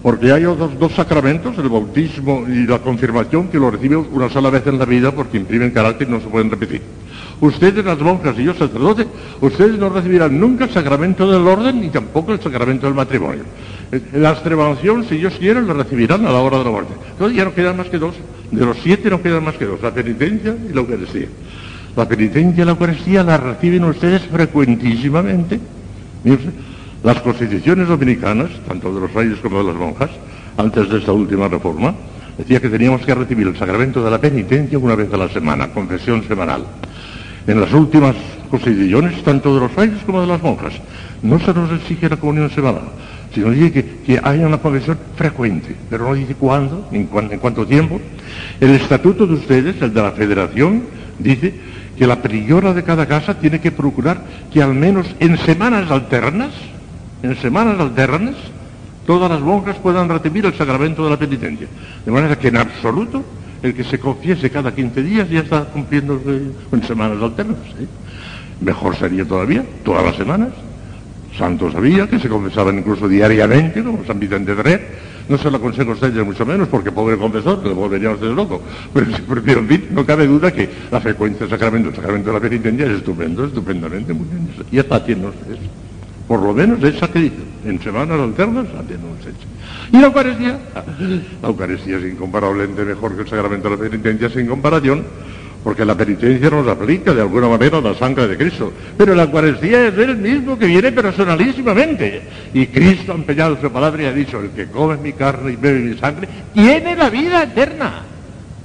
Porque 0.02 0.32
hay 0.32 0.44
otros 0.44 0.78
dos 0.78 0.92
sacramentos, 0.92 1.58
el 1.58 1.68
bautismo 1.68 2.44
y 2.48 2.66
la 2.66 2.78
confirmación, 2.78 3.48
que 3.48 3.58
lo 3.58 3.70
recibimos 3.70 4.06
una 4.12 4.28
sola 4.28 4.50
vez 4.50 4.66
en 4.66 4.78
la 4.78 4.84
vida 4.84 5.10
porque 5.10 5.36
imprimen 5.36 5.70
carácter 5.70 6.08
y 6.08 6.10
no 6.12 6.20
se 6.20 6.28
pueden 6.28 6.50
repetir. 6.50 6.82
Ustedes, 7.40 7.84
las 7.84 7.98
monjas 7.98 8.38
y 8.38 8.44
yo, 8.44 8.54
sacerdote, 8.54 9.06
ustedes 9.40 9.78
no 9.78 9.88
recibirán 9.88 10.38
nunca 10.38 10.64
el 10.64 10.70
sacramento 10.70 11.30
del 11.30 11.46
orden 11.46 11.80
ni 11.80 11.90
tampoco 11.90 12.32
el 12.32 12.40
sacramento 12.40 12.86
del 12.86 12.94
matrimonio. 12.94 13.42
Eh, 13.92 14.00
La 14.14 14.30
extremaunción, 14.30 15.04
si 15.04 15.18
Dios 15.18 15.34
quiere, 15.38 15.60
lo 15.60 15.74
recibirán 15.74 16.24
a 16.24 16.32
la 16.32 16.38
hora 16.38 16.58
de 16.58 16.64
la 16.64 16.70
muerte. 16.70 16.94
Entonces 17.12 17.36
ya 17.36 17.44
no 17.44 17.54
quedan 17.54 17.76
más 17.76 17.88
que 17.88 17.98
dos. 17.98 18.14
De 18.50 18.64
los 18.64 18.76
siete 18.82 19.10
no 19.10 19.20
quedan 19.20 19.44
más 19.44 19.56
que 19.56 19.64
dos, 19.64 19.82
la 19.82 19.92
penitencia 19.92 20.56
y 20.68 20.72
la 20.72 20.80
Eucaristía. 20.80 21.26
La 21.96 22.08
penitencia 22.08 22.62
y 22.62 22.64
la 22.64 22.72
Eucaristía 22.72 23.22
la 23.22 23.36
reciben 23.36 23.84
ustedes 23.84 24.22
frecuentísimamente. 24.22 25.58
Las 27.06 27.20
constituciones 27.20 27.86
dominicanas, 27.86 28.50
tanto 28.66 28.92
de 28.92 29.00
los 29.02 29.14
reyes 29.14 29.38
como 29.38 29.58
de 29.62 29.68
las 29.68 29.76
monjas, 29.76 30.10
antes 30.56 30.88
de 30.88 30.98
esta 30.98 31.12
última 31.12 31.46
reforma, 31.46 31.94
decía 32.36 32.60
que 32.60 32.68
teníamos 32.68 33.06
que 33.06 33.14
recibir 33.14 33.46
el 33.46 33.56
sacramento 33.56 34.02
de 34.02 34.10
la 34.10 34.20
penitencia 34.20 34.76
una 34.76 34.96
vez 34.96 35.14
a 35.14 35.16
la 35.16 35.28
semana, 35.28 35.68
confesión 35.68 36.26
semanal. 36.26 36.66
En 37.46 37.60
las 37.60 37.72
últimas 37.72 38.16
constituciones, 38.50 39.22
tanto 39.22 39.54
de 39.54 39.60
los 39.60 39.74
reyes 39.76 40.02
como 40.04 40.20
de 40.20 40.26
las 40.26 40.42
monjas, 40.42 40.72
no 41.22 41.38
se 41.38 41.54
nos 41.54 41.70
exige 41.74 42.08
la 42.08 42.16
comunión 42.16 42.50
semanal, 42.50 42.88
sino 43.32 43.52
dice 43.52 43.70
que, 43.70 43.84
que 44.04 44.20
haya 44.20 44.44
una 44.44 44.58
confesión 44.58 44.98
frecuente, 45.14 45.76
pero 45.88 46.08
no 46.08 46.14
dice 46.14 46.34
cuándo, 46.34 46.88
en, 46.90 47.08
en 47.30 47.38
cuánto 47.38 47.64
tiempo. 47.64 48.00
El 48.58 48.70
estatuto 48.70 49.28
de 49.28 49.34
ustedes, 49.34 49.80
el 49.80 49.94
de 49.94 50.02
la 50.02 50.10
federación, 50.10 50.82
dice 51.20 51.54
que 51.96 52.04
la 52.04 52.20
priora 52.20 52.74
de 52.74 52.82
cada 52.82 53.06
casa 53.06 53.38
tiene 53.38 53.60
que 53.60 53.70
procurar 53.70 54.24
que 54.52 54.60
al 54.60 54.74
menos 54.74 55.06
en 55.20 55.38
semanas 55.38 55.88
alternas, 55.88 56.50
en 57.26 57.36
semanas 57.36 57.78
alternas, 57.80 58.34
todas 59.06 59.30
las 59.30 59.40
monjas 59.40 59.76
puedan 59.76 60.08
recibir 60.08 60.46
el 60.46 60.54
sacramento 60.54 61.04
de 61.04 61.10
la 61.10 61.18
penitencia. 61.18 61.66
De 62.04 62.12
manera 62.12 62.38
que 62.38 62.48
en 62.48 62.56
absoluto 62.56 63.24
el 63.62 63.74
que 63.74 63.84
se 63.84 63.98
confiese 63.98 64.50
cada 64.50 64.74
15 64.74 65.02
días 65.02 65.28
ya 65.28 65.40
está 65.40 65.64
cumpliendo 65.64 66.20
eh, 66.26 66.52
en 66.72 66.82
semanas 66.84 67.20
alternas. 67.20 67.58
¿eh? 67.80 67.86
Mejor 68.60 68.96
sería 68.96 69.24
todavía, 69.24 69.64
todas 69.84 70.04
las 70.04 70.16
semanas. 70.16 70.50
Santos 71.36 71.72
sabía 71.72 72.08
que 72.08 72.18
se 72.18 72.28
confesaban 72.28 72.78
incluso 72.78 73.08
diariamente, 73.08 73.82
como 73.82 74.04
San 74.04 74.18
Vicente 74.18 74.54
Ferrer. 74.54 75.16
No 75.28 75.36
se 75.36 75.50
lo 75.50 75.56
aconsejo 75.56 75.90
a 75.90 75.94
ustedes 75.94 76.24
mucho 76.24 76.46
menos, 76.46 76.68
porque 76.68 76.92
pobre 76.92 77.18
confesor, 77.18 77.60
que 77.60 77.68
le 77.68 77.74
volvería 77.74 78.10
a 78.10 78.12
ustedes 78.12 78.34
loco. 78.34 78.62
Pero, 78.94 79.06
pero, 79.44 79.60
en 79.60 79.68
fin, 79.68 79.88
no 79.90 80.06
cabe 80.06 80.26
duda 80.26 80.52
que 80.52 80.68
la 80.90 81.00
frecuencia 81.00 81.40
del 81.40 81.50
sacramento, 81.50 81.88
el 81.88 81.96
sacramento 81.96 82.28
de 82.30 82.34
la 82.34 82.40
penitencia 82.40 82.86
es 82.86 82.92
estupendo, 82.92 83.44
estupendamente 83.44 84.14
muy 84.14 84.26
bien. 84.28 84.48
Y 84.70 84.78
está 84.78 84.96
haciendo 84.96 85.28
ustedes. 85.28 85.58
Por 86.26 86.42
lo 86.42 86.52
menos 86.52 86.82
esa 86.82 87.08
que 87.08 87.30
en 87.64 87.80
semanas 87.80 88.18
alternas 88.18 88.66
tienen 88.86 89.06
ustedes. 89.16 89.36
Y 89.92 89.98
la 89.98 90.06
Eucaristía, 90.06 90.58
la 91.40 91.48
Eucaristía 91.48 91.98
es 91.98 92.04
incomparablemente 92.04 92.84
mejor 92.84 93.14
que 93.14 93.22
el 93.22 93.28
sacramento 93.28 93.70
de 93.70 93.76
la 93.76 93.82
penitencia 93.82 94.28
sin 94.28 94.46
comparación, 94.46 95.04
porque 95.62 95.84
la 95.84 95.94
penitencia 95.94 96.50
nos 96.50 96.66
aplica 96.66 97.14
de 97.14 97.20
alguna 97.20 97.48
manera 97.48 97.80
la 97.80 97.94
sangre 97.94 98.26
de 98.26 98.36
Cristo. 98.36 98.72
Pero 98.96 99.14
la 99.14 99.24
Eucaristía 99.24 99.86
es 99.86 99.98
Él 99.98 100.16
mismo 100.16 100.58
que 100.58 100.66
viene 100.66 100.90
personalísimamente. 100.90 102.22
Y 102.52 102.66
Cristo 102.66 103.12
ha 103.12 103.14
empeñado 103.14 103.56
su 103.60 103.70
palabra 103.70 104.02
y 104.02 104.06
ha 104.06 104.12
dicho, 104.12 104.40
el 104.40 104.50
que 104.50 104.66
come 104.66 104.96
mi 104.96 105.12
carne 105.12 105.52
y 105.52 105.56
bebe 105.56 105.78
mi 105.78 105.96
sangre, 105.96 106.28
tiene 106.52 106.96
la 106.96 107.08
vida 107.08 107.44
eterna. 107.44 108.02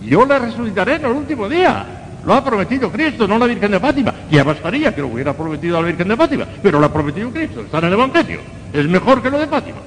Yo 0.04 0.26
la 0.26 0.40
resucitaré 0.40 0.96
en 0.96 1.06
el 1.06 1.12
último 1.12 1.48
día. 1.48 2.01
Lo 2.26 2.34
ha 2.34 2.44
prometido 2.44 2.92
Cristo, 2.92 3.28
no 3.28 3.38
la 3.38 3.48
Virgen 3.48 3.72
de 3.72 3.80
Fátima. 3.80 4.14
Ya 4.30 4.44
bastaría 4.44 4.94
que 4.94 5.02
lo 5.02 5.08
hubiera 5.08 5.34
prometido 5.34 5.78
a 5.78 5.82
la 5.82 5.88
Virgen 5.88 6.08
de 6.08 6.16
Fátima, 6.16 6.46
pero 6.62 6.80
lo 6.80 6.86
ha 6.86 6.94
prometido 6.94 7.32
Cristo, 7.32 7.62
está 7.62 7.80
en 7.80 7.86
el 7.86 7.94
Evangelio. 7.94 8.40
Es 8.72 8.88
mejor 8.88 9.22
que 9.22 9.30
lo 9.30 9.40
de 9.40 9.48
Fátima. 9.48 9.80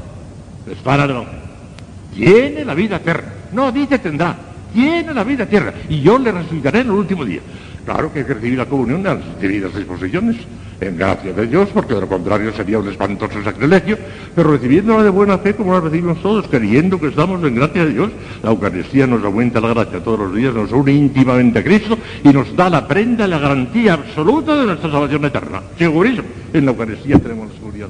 Está 0.71 0.95
en 0.97 1.00
el 1.00 1.11
Evangelio. 1.11 1.41
Tiene 2.14 2.64
la 2.64 2.75
vida 2.75 2.97
eterna. 2.97 3.33
No 3.53 3.71
dice 3.71 3.99
tendrá, 3.99 4.37
tiene 4.73 5.14
la 5.14 5.23
vida 5.23 5.45
eterna 5.45 5.73
y 5.88 6.00
yo 6.00 6.19
le 6.19 6.33
resucitaré 6.33 6.81
en 6.81 6.87
el 6.87 6.93
último 6.93 7.25
día. 7.25 7.41
Claro 7.85 8.12
que 8.12 8.21
hay 8.21 8.25
que 8.25 8.35
recibir 8.35 8.59
la 8.59 8.67
comunión 8.67 8.99
en 8.99 9.05
las 9.05 9.41
debidas 9.41 9.75
disposiciones, 9.75 10.37
en 10.81 10.97
gracia 10.97 11.33
de 11.33 11.47
Dios, 11.47 11.69
porque 11.73 11.95
de 11.95 12.00
lo 12.00 12.09
contrario 12.09 12.53
sería 12.53 12.79
un 12.79 12.88
espantoso 12.88 13.43
sacrilegio, 13.43 13.99
pero 14.35 14.53
recibiéndola 14.53 15.03
de 15.03 15.11
buena 15.11 15.38
fe 15.38 15.55
como 15.55 15.75
la 15.75 15.81
recibimos 15.81 16.21
todos, 16.23 16.49
creyendo 16.49 16.99
que 16.99 17.09
estamos 17.09 17.43
en 17.45 17.55
gracia 17.55 17.85
de 17.85 17.93
Dios. 17.93 18.11
La 18.43 18.50
Eucaristía 18.50 19.07
nos 19.07 19.23
aumenta 19.23 19.61
la 19.61 19.75
gracia 19.75 20.03
todos 20.03 20.19
los 20.19 20.35
días, 20.35 20.55
nos 20.55 20.73
une 20.73 20.93
íntimamente 20.93 21.59
a 21.59 21.64
Cristo 21.64 21.99
y 22.23 22.29
nos 22.29 22.55
da 22.57 22.71
la 22.71 22.88
prenda, 22.88 23.26
la 23.26 23.38
garantía 23.38 23.95
absoluta 23.95 24.57
de 24.57 24.67
nuestra 24.67 24.91
salvación 24.91 25.25
eterna. 25.25 25.61
Segurísimo. 25.79 26.25
En 26.53 26.64
la 26.64 26.71
Eucaristía 26.71 27.19
tenemos 27.19 27.49
la 27.49 27.55
seguridad 27.55 27.88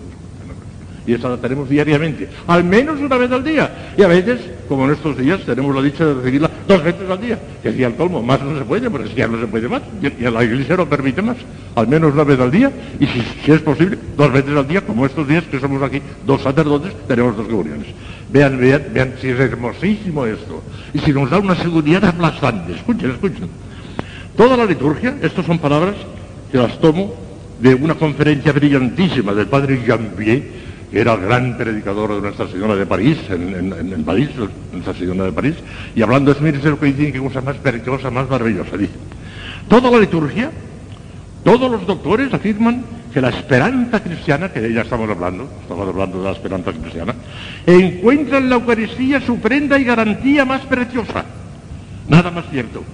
y 1.07 1.13
esa 1.13 1.29
la 1.29 1.37
tenemos 1.37 1.69
diariamente, 1.69 2.29
al 2.47 2.65
menos 2.65 3.01
una 3.01 3.17
vez 3.17 3.31
al 3.31 3.45
día. 3.45 3.93
Y 3.97 4.03
a 4.03 4.09
veces, 4.09 4.41
como 4.69 4.87
en 4.87 4.93
estos 4.93 5.17
días, 5.17 5.41
tenemos 5.45 5.75
la 5.75 5.83
dicha 5.83 6.05
de 6.05 6.15
recibirla 6.15 6.51
dos 6.67 6.83
veces 6.83 7.11
al 7.11 7.21
día, 7.21 7.39
que 7.63 7.71
decía 7.71 7.89
el 7.89 7.95
colmo, 7.95 8.23
más 8.23 8.43
no 8.43 8.59
se 8.59 8.65
puede, 8.65 8.91
pero 8.91 9.05
ya 9.05 9.29
no 9.29 9.39
se 9.39 9.47
puede 9.47 9.69
más, 9.69 9.83
y, 10.01 10.25
a 10.25 10.31
la 10.31 10.45
iglesia 10.45 10.77
no 10.77 10.89
permite 10.89 11.21
más, 11.21 11.37
al 11.75 11.89
menos 11.89 12.15
una 12.15 12.25
vez 12.25 12.41
al 12.41 12.51
día, 12.51 12.73
y 12.99 13.07
si, 13.07 13.53
es 13.53 13.61
posible, 13.61 13.99
dos 14.17 14.33
veces 14.33 14.57
al 14.57 14.67
día, 14.67 14.81
como 14.81 15.05
estos 15.05 15.29
días 15.29 15.45
que 15.45 15.61
somos 15.61 15.83
aquí 15.83 16.01
dos 16.27 16.41
sacerdotes, 16.41 16.93
tenemos 17.07 17.37
dos 17.37 17.47
comuniones. 17.47 17.89
Vean, 18.31 18.59
vean, 18.59 18.85
vean 18.93 19.15
si 19.21 19.29
es 19.29 19.39
hermosísimo 19.39 20.25
esto, 20.27 20.63
y 20.93 20.99
si 21.01 21.13
nos 21.13 21.31
da 21.31 21.39
una 21.39 21.55
seguridad 21.55 22.05
aplastante, 22.05 22.73
escuchen, 22.73 23.11
escuchen. 23.11 23.49
Toda 24.37 24.57
la 24.57 24.65
liturgia, 24.65 25.17
estas 25.23 25.47
son 25.47 25.59
palabras 25.59 25.95
que 26.51 26.59
las 26.59 26.81
tomo 26.81 27.15
de 27.61 27.75
una 27.75 27.95
conferencia 27.95 28.53
brillantísima 28.53 29.33
del 29.33 29.47
padre 29.47 29.81
Jean-Pierre, 29.87 30.64
era 30.95 31.15
el 31.15 31.21
gran 31.23 31.57
predicador 31.57 32.15
de 32.15 32.21
Nuestra 32.21 32.47
Señora 32.47 32.77
de 32.77 32.87
París, 32.87 33.19
en, 33.29 34.05
París, 34.05 34.31
Nuestra 34.73 34.95
Señora 34.95 35.25
de 35.25 35.33
París, 35.33 35.57
y 35.95 36.03
hablando 36.03 36.33
de 36.33 36.41
mire 36.41 36.59
lo 36.71 36.79
que 36.79 36.87
dice, 36.87 37.13
qué 37.13 37.19
cosa 37.19 37.41
más, 37.41 37.57
qué 37.57 37.81
cosa 37.81 38.11
más 38.11 38.29
maravillosa, 38.29 38.77
dice. 38.77 38.95
Toda 39.69 39.91
la 39.91 39.99
liturgia, 39.99 40.51
todos 41.43 41.71
los 41.71 41.87
doctores 41.87 42.33
afirman 42.33 42.85
que 43.13 43.21
la 43.21 43.31
esperanza 43.31 44.03
cristiana, 44.03 44.53
que 44.53 44.61
de 44.61 44.69
ella 44.69 44.83
estamos 44.83 45.11
hablando, 45.11 45.49
estamos 45.63 45.89
hablando 45.89 46.19
de 46.19 46.25
la 46.25 46.33
esperanza 46.33 46.73
cristiana, 46.73 47.15
encuentra 47.67 48.39
en 48.39 48.51
la 48.51 48.57
Eucaristía 48.57 49.21
su 49.21 49.39
prenda 49.39 49.79
y 49.79 49.85
garantía 49.85 50.45
más 50.45 50.63
preciosa. 50.63 51.25
Nada 52.09 52.31
más 52.31 52.45
cierto. 52.51 52.85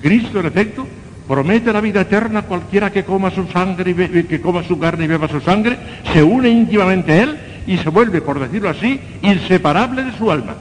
Cristo, 0.00 0.40
en 0.40 0.46
efecto, 0.46 0.86
promete 1.26 1.72
la 1.72 1.80
vida 1.80 2.02
eterna 2.02 2.42
cualquiera 2.42 2.90
que 2.90 3.04
coma 3.04 3.30
su 3.30 3.46
sangre 3.48 3.90
y 3.90 4.22
que 4.24 4.40
coma 4.40 4.62
su 4.62 4.78
carne 4.78 5.04
y 5.04 5.08
beba 5.08 5.28
su 5.28 5.40
sangre, 5.40 5.76
se 6.12 6.22
une 6.22 6.48
íntimamente 6.48 7.12
a 7.12 7.22
él 7.22 7.38
y 7.66 7.76
se 7.78 7.88
vuelve, 7.88 8.20
por 8.20 8.38
decirlo 8.38 8.68
así, 8.68 9.00
inseparable 9.22 10.04
de 10.04 10.16
su 10.16 10.30
alma. 10.30 10.54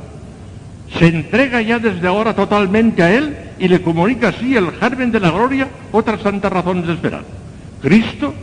Se 0.98 1.08
entrega 1.08 1.62
ya 1.62 1.80
desde 1.80 2.08
ahora 2.08 2.34
totalmente 2.34 3.04
a 3.04 3.14
él 3.14 3.36
y 3.60 3.68
le 3.68 3.82
comunica 3.82 4.30
así 4.30 4.56
el 4.56 4.72
germen 4.72 5.12
de 5.12 5.20
la 5.20 5.32
gloria 5.32 5.68
otras 5.92 6.22
santas 6.22 6.52
razones 6.52 6.88
de 6.88 6.94
esperar. 6.94 7.24
Cristo 7.82 8.34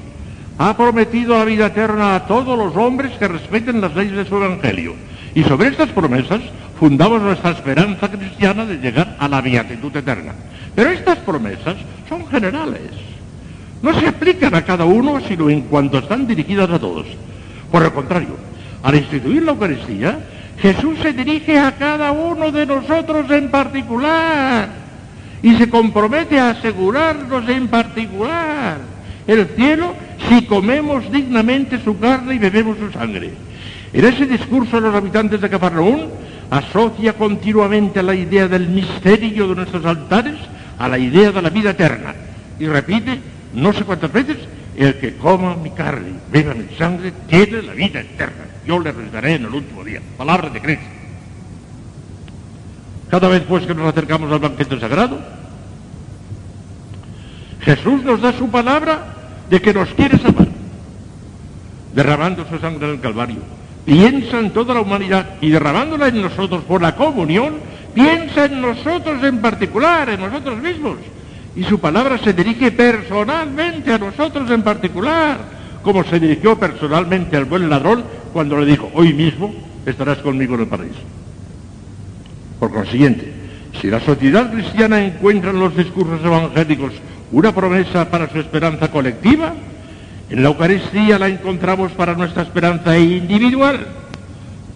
ha 0.58 0.76
prometido 0.76 1.38
la 1.38 1.44
vida 1.44 1.66
eterna 1.66 2.14
a 2.14 2.26
todos 2.26 2.58
los 2.58 2.76
hombres 2.76 3.12
que 3.18 3.28
respeten 3.28 3.80
las 3.80 3.94
leyes 3.94 4.16
de 4.16 4.24
su 4.24 4.36
evangelio. 4.36 4.94
Y 5.34 5.42
sobre 5.44 5.68
estas 5.68 5.88
promesas 5.90 6.40
fundamos 6.82 7.22
nuestra 7.22 7.52
esperanza 7.52 8.10
cristiana 8.10 8.66
de 8.66 8.76
llegar 8.78 9.14
a 9.20 9.28
la 9.28 9.40
beatitud 9.40 9.96
eterna. 9.96 10.32
Pero 10.74 10.90
estas 10.90 11.18
promesas 11.18 11.76
son 12.08 12.26
generales. 12.26 12.90
No 13.82 13.94
se 13.94 14.08
aplican 14.08 14.52
a 14.56 14.64
cada 14.64 14.84
uno, 14.84 15.20
sino 15.28 15.48
en 15.48 15.60
cuanto 15.60 15.98
están 15.98 16.26
dirigidas 16.26 16.68
a 16.70 16.80
todos. 16.80 17.06
Por 17.70 17.84
el 17.84 17.92
contrario, 17.92 18.34
al 18.82 18.96
instituir 18.96 19.44
la 19.44 19.52
Eucaristía, 19.52 20.18
Jesús 20.58 20.98
se 21.00 21.12
dirige 21.12 21.56
a 21.56 21.70
cada 21.76 22.10
uno 22.10 22.50
de 22.50 22.66
nosotros 22.66 23.30
en 23.30 23.48
particular 23.48 24.68
y 25.40 25.54
se 25.54 25.70
compromete 25.70 26.40
a 26.40 26.50
asegurarnos 26.50 27.48
en 27.48 27.68
particular 27.68 28.78
el 29.28 29.46
cielo 29.54 29.94
si 30.28 30.46
comemos 30.46 31.12
dignamente 31.12 31.78
su 31.84 31.96
carne 32.00 32.34
y 32.34 32.38
bebemos 32.38 32.76
su 32.76 32.90
sangre. 32.90 33.30
En 33.92 34.04
ese 34.04 34.26
discurso 34.26 34.80
de 34.80 34.88
los 34.88 34.96
habitantes 34.96 35.40
de 35.40 35.48
Cafarnaún 35.48 36.08
asocia 36.52 37.14
continuamente 37.14 38.02
la 38.02 38.14
idea 38.14 38.46
del 38.46 38.68
misterio 38.68 39.48
de 39.48 39.54
nuestros 39.54 39.86
altares 39.86 40.36
a 40.78 40.86
la 40.86 40.98
idea 40.98 41.32
de 41.32 41.40
la 41.40 41.48
vida 41.48 41.70
eterna. 41.70 42.14
Y 42.58 42.66
repite, 42.66 43.18
no 43.54 43.72
sé 43.72 43.84
cuántas 43.84 44.12
veces, 44.12 44.36
el 44.76 44.98
que 44.98 45.16
coma 45.16 45.56
mi 45.56 45.70
carne 45.70 46.10
y 46.10 46.30
beba 46.30 46.52
mi 46.52 46.66
sangre 46.76 47.14
tiene 47.26 47.62
la 47.62 47.72
vida 47.72 48.00
eterna. 48.00 48.44
Yo 48.66 48.78
le 48.78 48.92
redaré 48.92 49.36
en 49.36 49.46
el 49.46 49.54
último 49.54 49.82
día. 49.82 50.02
Palabra 50.18 50.50
de 50.50 50.60
Cristo. 50.60 50.84
Cada 53.10 53.28
vez 53.28 53.42
pues 53.48 53.64
que 53.64 53.74
nos 53.74 53.88
acercamos 53.88 54.30
al 54.30 54.38
banquete 54.38 54.78
sagrado, 54.78 55.20
Jesús 57.62 58.04
nos 58.04 58.20
da 58.20 58.32
su 58.32 58.50
palabra 58.50 59.14
de 59.48 59.58
que 59.60 59.72
nos 59.72 59.88
quiere 59.94 60.18
salvar, 60.18 60.48
derramando 61.94 62.46
su 62.46 62.58
sangre 62.58 62.88
en 62.88 62.94
el 62.94 63.00
Calvario. 63.00 63.61
Piensa 63.84 64.38
en 64.38 64.50
toda 64.50 64.74
la 64.74 64.80
humanidad 64.80 65.36
y 65.40 65.50
derramándola 65.50 66.08
en 66.08 66.22
nosotros 66.22 66.62
por 66.64 66.80
la 66.80 66.94
comunión, 66.94 67.54
piensa 67.94 68.44
en 68.44 68.60
nosotros 68.60 69.22
en 69.24 69.38
particular, 69.38 70.08
en 70.08 70.20
nosotros 70.20 70.58
mismos. 70.62 70.98
Y 71.56 71.64
su 71.64 71.80
palabra 71.80 72.18
se 72.18 72.32
dirige 72.32 72.70
personalmente 72.70 73.92
a 73.92 73.98
nosotros 73.98 74.50
en 74.50 74.62
particular, 74.62 75.38
como 75.82 76.04
se 76.04 76.20
dirigió 76.20 76.58
personalmente 76.58 77.36
al 77.36 77.44
buen 77.44 77.68
ladrón 77.68 78.04
cuando 78.32 78.58
le 78.58 78.66
dijo, 78.66 78.90
hoy 78.94 79.12
mismo 79.12 79.52
estarás 79.84 80.18
conmigo 80.18 80.54
en 80.54 80.60
el 80.60 80.66
paraíso. 80.68 81.00
Por 82.60 82.70
consiguiente, 82.72 83.32
si 83.80 83.88
la 83.88 84.00
sociedad 84.00 84.52
cristiana 84.52 85.04
encuentra 85.04 85.50
en 85.50 85.58
los 85.58 85.76
discursos 85.76 86.24
evangélicos 86.24 86.92
una 87.32 87.52
promesa 87.52 88.08
para 88.08 88.30
su 88.30 88.38
esperanza 88.38 88.90
colectiva, 88.90 89.52
en 90.32 90.42
la 90.42 90.48
Eucaristía 90.48 91.18
la 91.18 91.28
encontramos 91.28 91.92
para 91.92 92.14
nuestra 92.14 92.42
esperanza 92.42 92.98
individual 92.98 93.86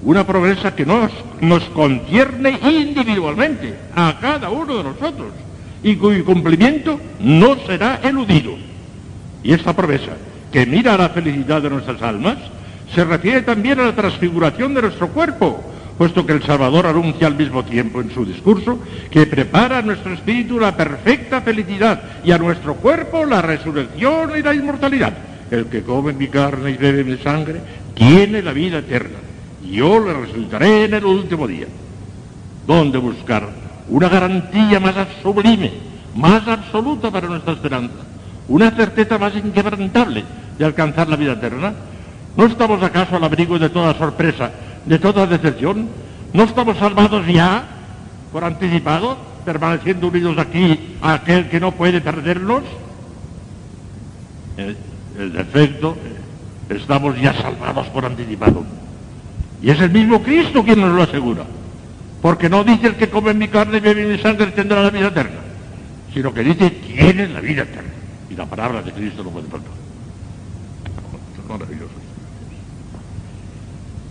una 0.03 0.27
promesa 0.27 0.75
que 0.77 0.85
nos, 0.85 1.11
nos 1.41 1.65
concierne 1.71 2.59
individualmente 2.63 3.75
a 3.95 4.19
cada 4.21 4.51
uno 4.51 4.77
de 4.77 4.85
nosotros 4.85 5.33
y 5.83 5.97
cuyo 5.97 6.27
cumplimiento 6.27 7.01
no 7.21 7.57
será 7.67 8.01
eludido. 8.05 8.53
Y 9.43 9.55
esta 9.55 9.75
promesa, 9.75 10.13
que 10.53 10.67
mira 10.67 10.93
a 10.93 10.99
la 10.99 11.09
felicidad 11.09 11.63
de 11.63 11.71
nuestras 11.71 12.03
almas, 12.03 12.37
se 12.95 13.05
refiere 13.05 13.41
también 13.41 13.81
a 13.81 13.87
la 13.87 13.97
transfiguración 13.97 14.75
de 14.75 14.83
nuestro 14.83 15.09
cuerpo, 15.09 15.65
puesto 15.97 16.27
que 16.27 16.35
el 16.35 16.43
Salvador 16.43 16.87
anuncia 16.87 17.27
al 17.27 17.35
mismo 17.35 17.65
tiempo 17.65 18.03
en 18.03 18.11
su 18.11 18.27
discurso 18.27 18.79
que 19.11 19.27
prepara 19.27 19.79
a 19.79 19.83
nuestro 19.83 20.13
espíritu 20.13 20.61
la 20.61 20.77
perfecta 20.77 21.41
felicidad 21.41 22.03
y 22.23 22.31
a 22.31 22.39
nuestro 22.39 22.75
cuerpo 22.75 23.25
la 23.25 23.41
resurrección 23.41 24.33
y 24.39 24.43
la 24.43 24.55
inmortalidad. 24.55 25.15
El 25.51 25.67
que 25.67 25.83
come 25.83 26.13
mi 26.13 26.29
carne 26.29 26.71
y 26.71 26.77
bebe 26.77 27.05
mi 27.05 27.17
sangre 27.19 27.61
tiene 27.95 28.43
la 28.43 28.53
vida 28.53 28.79
eterna 28.79 29.27
yo 29.71 29.99
le 29.99 30.13
resucitaré 30.13 30.85
en 30.85 30.95
el 30.95 31.05
último 31.05 31.47
día. 31.47 31.67
¿Dónde 32.67 32.99
buscar 32.99 33.49
una 33.89 34.09
garantía 34.09 34.81
más 34.81 34.95
sublime, 35.23 35.73
más 36.15 36.47
absoluta 36.47 37.11
para 37.11 37.29
nuestra 37.29 37.53
esperanza? 37.53 37.95
Una 38.49 38.71
certeza 38.71 39.19
más 39.19 39.35
inquebrantable 39.35 40.25
de 40.59 40.65
alcanzar 40.65 41.09
la 41.09 41.17
vida 41.17 41.33
eterna. 41.33 41.73
¿No 42.37 42.47
estamos 42.47 42.83
acaso 42.83 43.17
al 43.17 43.25
abrigo 43.25 43.59
de 43.59 43.71
toda 43.71 43.95
sorpresa, 43.95 44.51
de 44.85 44.99
toda 44.99 45.27
decepción? 45.27 45.89
¿No 46.33 46.45
estamos 46.45 46.77
salvados 46.79 47.27
ya, 47.27 47.65
por 48.33 48.45
anticipado, 48.45 49.17
permaneciendo 49.45 50.09
unidos 50.09 50.39
aquí 50.39 50.97
a 51.01 51.15
aquel 51.15 51.49
que 51.49 51.61
no 51.61 51.73
puede 51.73 52.01
perdernos? 52.01 52.63
En 54.57 54.77
el 55.19 55.33
defecto, 55.33 55.97
estamos 56.69 57.21
ya 57.21 57.35
salvados 57.35 57.87
por 57.89 58.05
anticipado. 58.05 58.65
Y 59.63 59.71
es 59.71 59.81
el 59.81 59.91
mismo 59.91 60.23
Cristo 60.23 60.63
quien 60.63 60.81
nos 60.81 60.93
lo 60.93 61.03
asegura. 61.03 61.45
Porque 62.23 62.49
no 62.49 62.65
dice 62.65 62.89
el 62.89 62.95
que 62.97 63.09
come 63.09 63.35
mi 63.35 63.49
carne 63.49 63.79
y 63.79 63.81
bebe 63.81 64.07
mi 64.07 64.19
sangre 64.19 64.47
tendrá 64.49 64.83
la 64.83 64.91
vida 64.91 65.09
eterna, 65.09 65.39
sino 66.13 66.33
que 66.33 66.43
dice 66.43 66.71
tiene 66.71 67.29
la 67.29 67.41
vida 67.41 67.63
eterna. 67.63 67.91
Y 68.31 68.35
la 68.35 68.47
palabra 68.47 68.83
de 68.83 68.93
Cristo 68.93 69.23
no 69.23 69.31
puede 69.31 69.47
faltar. 69.47 69.71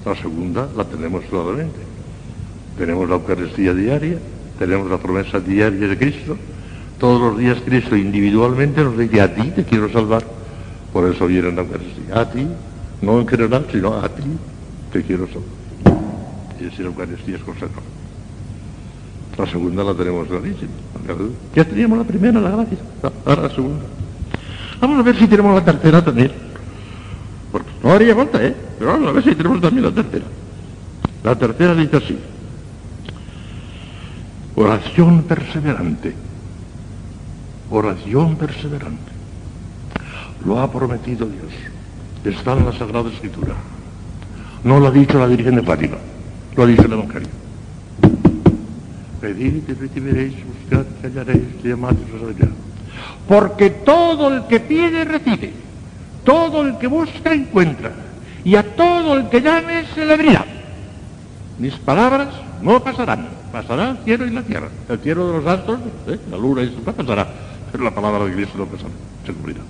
La 0.06 0.16
segunda 0.16 0.68
la 0.76 0.84
tenemos 0.86 1.24
claramente. 1.26 1.80
Tenemos 2.78 3.10
la 3.10 3.16
Eucaristía 3.16 3.74
diaria, 3.74 4.18
tenemos 4.60 4.90
la 4.90 4.98
promesa 4.98 5.40
diaria 5.40 5.88
de 5.88 5.98
Cristo. 5.98 6.38
Todos 7.00 7.22
los 7.22 7.38
días 7.38 7.58
Cristo 7.66 7.96
individualmente 7.96 8.84
nos 8.84 8.98
dice 8.98 9.22
a 9.22 9.34
ti 9.34 9.52
te 9.52 9.64
quiero 9.64 9.92
salvar. 9.92 10.35
Por 10.96 11.14
eso 11.14 11.28
viene 11.28 11.52
la 11.52 11.64
Eucaristía. 11.64 12.22
A 12.22 12.32
ti, 12.32 12.48
no 13.02 13.20
en 13.20 13.28
general, 13.28 13.68
sino 13.70 13.96
a 13.96 14.08
ti 14.08 14.24
te 14.94 15.04
quiero 15.04 15.28
salvar. 15.28 15.44
Y 16.58 16.64
decir 16.64 16.86
la 16.86 16.86
Eucaristía 16.86 17.36
es 17.36 17.44
cosa 17.44 17.66
La 19.38 19.46
segunda 19.46 19.84
la 19.84 19.94
tenemos 19.94 20.26
clarísima. 20.26 20.72
Ya 21.54 21.66
teníamos 21.66 21.98
la 21.98 22.06
primera, 22.06 22.40
la 22.40 22.50
gracia. 22.50 22.78
Ahora 23.26 23.42
la 23.42 23.50
segunda. 23.50 23.84
Vamos 24.80 25.00
a 25.00 25.02
ver 25.04 25.20
si 25.20 25.28
tenemos 25.28 25.54
la 25.54 25.66
tercera 25.66 26.02
también. 26.02 26.32
Porque 27.52 27.70
no 27.84 27.92
haría 27.92 28.16
falta, 28.16 28.42
¿eh? 28.42 28.56
Pero 28.80 28.92
vamos 28.94 29.10
a 29.10 29.12
ver 29.12 29.24
si 29.26 29.36
tenemos 29.36 29.60
también 29.60 29.84
la 29.84 29.92
tercera. 29.92 30.26
La 31.26 31.36
tercera 31.36 31.76
dice 31.76 31.98
así. 31.98 32.18
Oración 34.56 35.24
perseverante. 35.24 36.16
Oración 37.70 38.38
perseverante. 38.38 39.15
Lo 40.44 40.60
ha 40.60 40.72
prometido 40.72 41.28
Dios. 41.28 41.52
Está 42.24 42.54
en 42.54 42.66
la 42.66 42.74
Sagrada 42.74 43.10
Escritura. 43.10 43.54
No 44.64 44.80
lo 44.80 44.88
ha 44.88 44.92
dicho 44.92 45.20
la 45.20 45.28
Virgen 45.28 45.56
de 45.56 45.62
Fátima. 45.62 45.98
Lo 46.56 46.64
ha 46.64 46.66
dicho 46.66 46.84
el 46.84 46.94
Evangelio. 46.94 47.30
Pedid 49.22 49.64
y 49.68 49.74
recibiréis, 49.74 50.34
buscad 50.46 50.86
y 51.04 51.06
hallaréis, 51.06 51.64
llamad 51.64 51.94
y 51.94 52.16
os. 52.16 52.50
Porque 53.28 53.70
todo 53.70 54.34
el 54.34 54.46
que 54.48 54.60
pide, 54.60 55.06
recibe. 55.06 55.54
Todo 56.24 56.62
el 56.64 56.78
que 56.78 56.88
busca, 56.88 57.34
encuentra. 57.34 57.92
Y 58.44 58.56
a 58.56 58.76
todo 58.76 59.18
el 59.18 59.30
que 59.30 59.42
llame, 59.42 59.86
se 59.94 60.06
le 60.06 60.14
abrirá. 60.14 60.46
Mis 61.58 61.76
palabras 61.76 62.30
no 62.62 62.84
pasarán. 62.84 63.28
Pasará 63.52 63.92
el 63.92 63.98
cielo 64.00 64.26
y 64.26 64.32
la 64.32 64.42
tierra. 64.42 64.70
El 64.90 65.00
cielo 65.00 65.28
de 65.28 65.34
los 65.38 65.48
astros, 65.48 65.80
¿eh? 66.08 66.20
la 66.30 66.38
luna 66.38 66.64
y 66.64 66.76
su 66.76 66.84
pasará. 66.84 67.28
Pero 67.72 67.84
la 67.84 67.92
palabra 67.92 68.26
de 68.26 68.34
Cristo 68.34 68.58
no 68.58 68.66
pasará. 68.66 68.92
Se 69.26 69.34
cumplirá. 69.34 69.62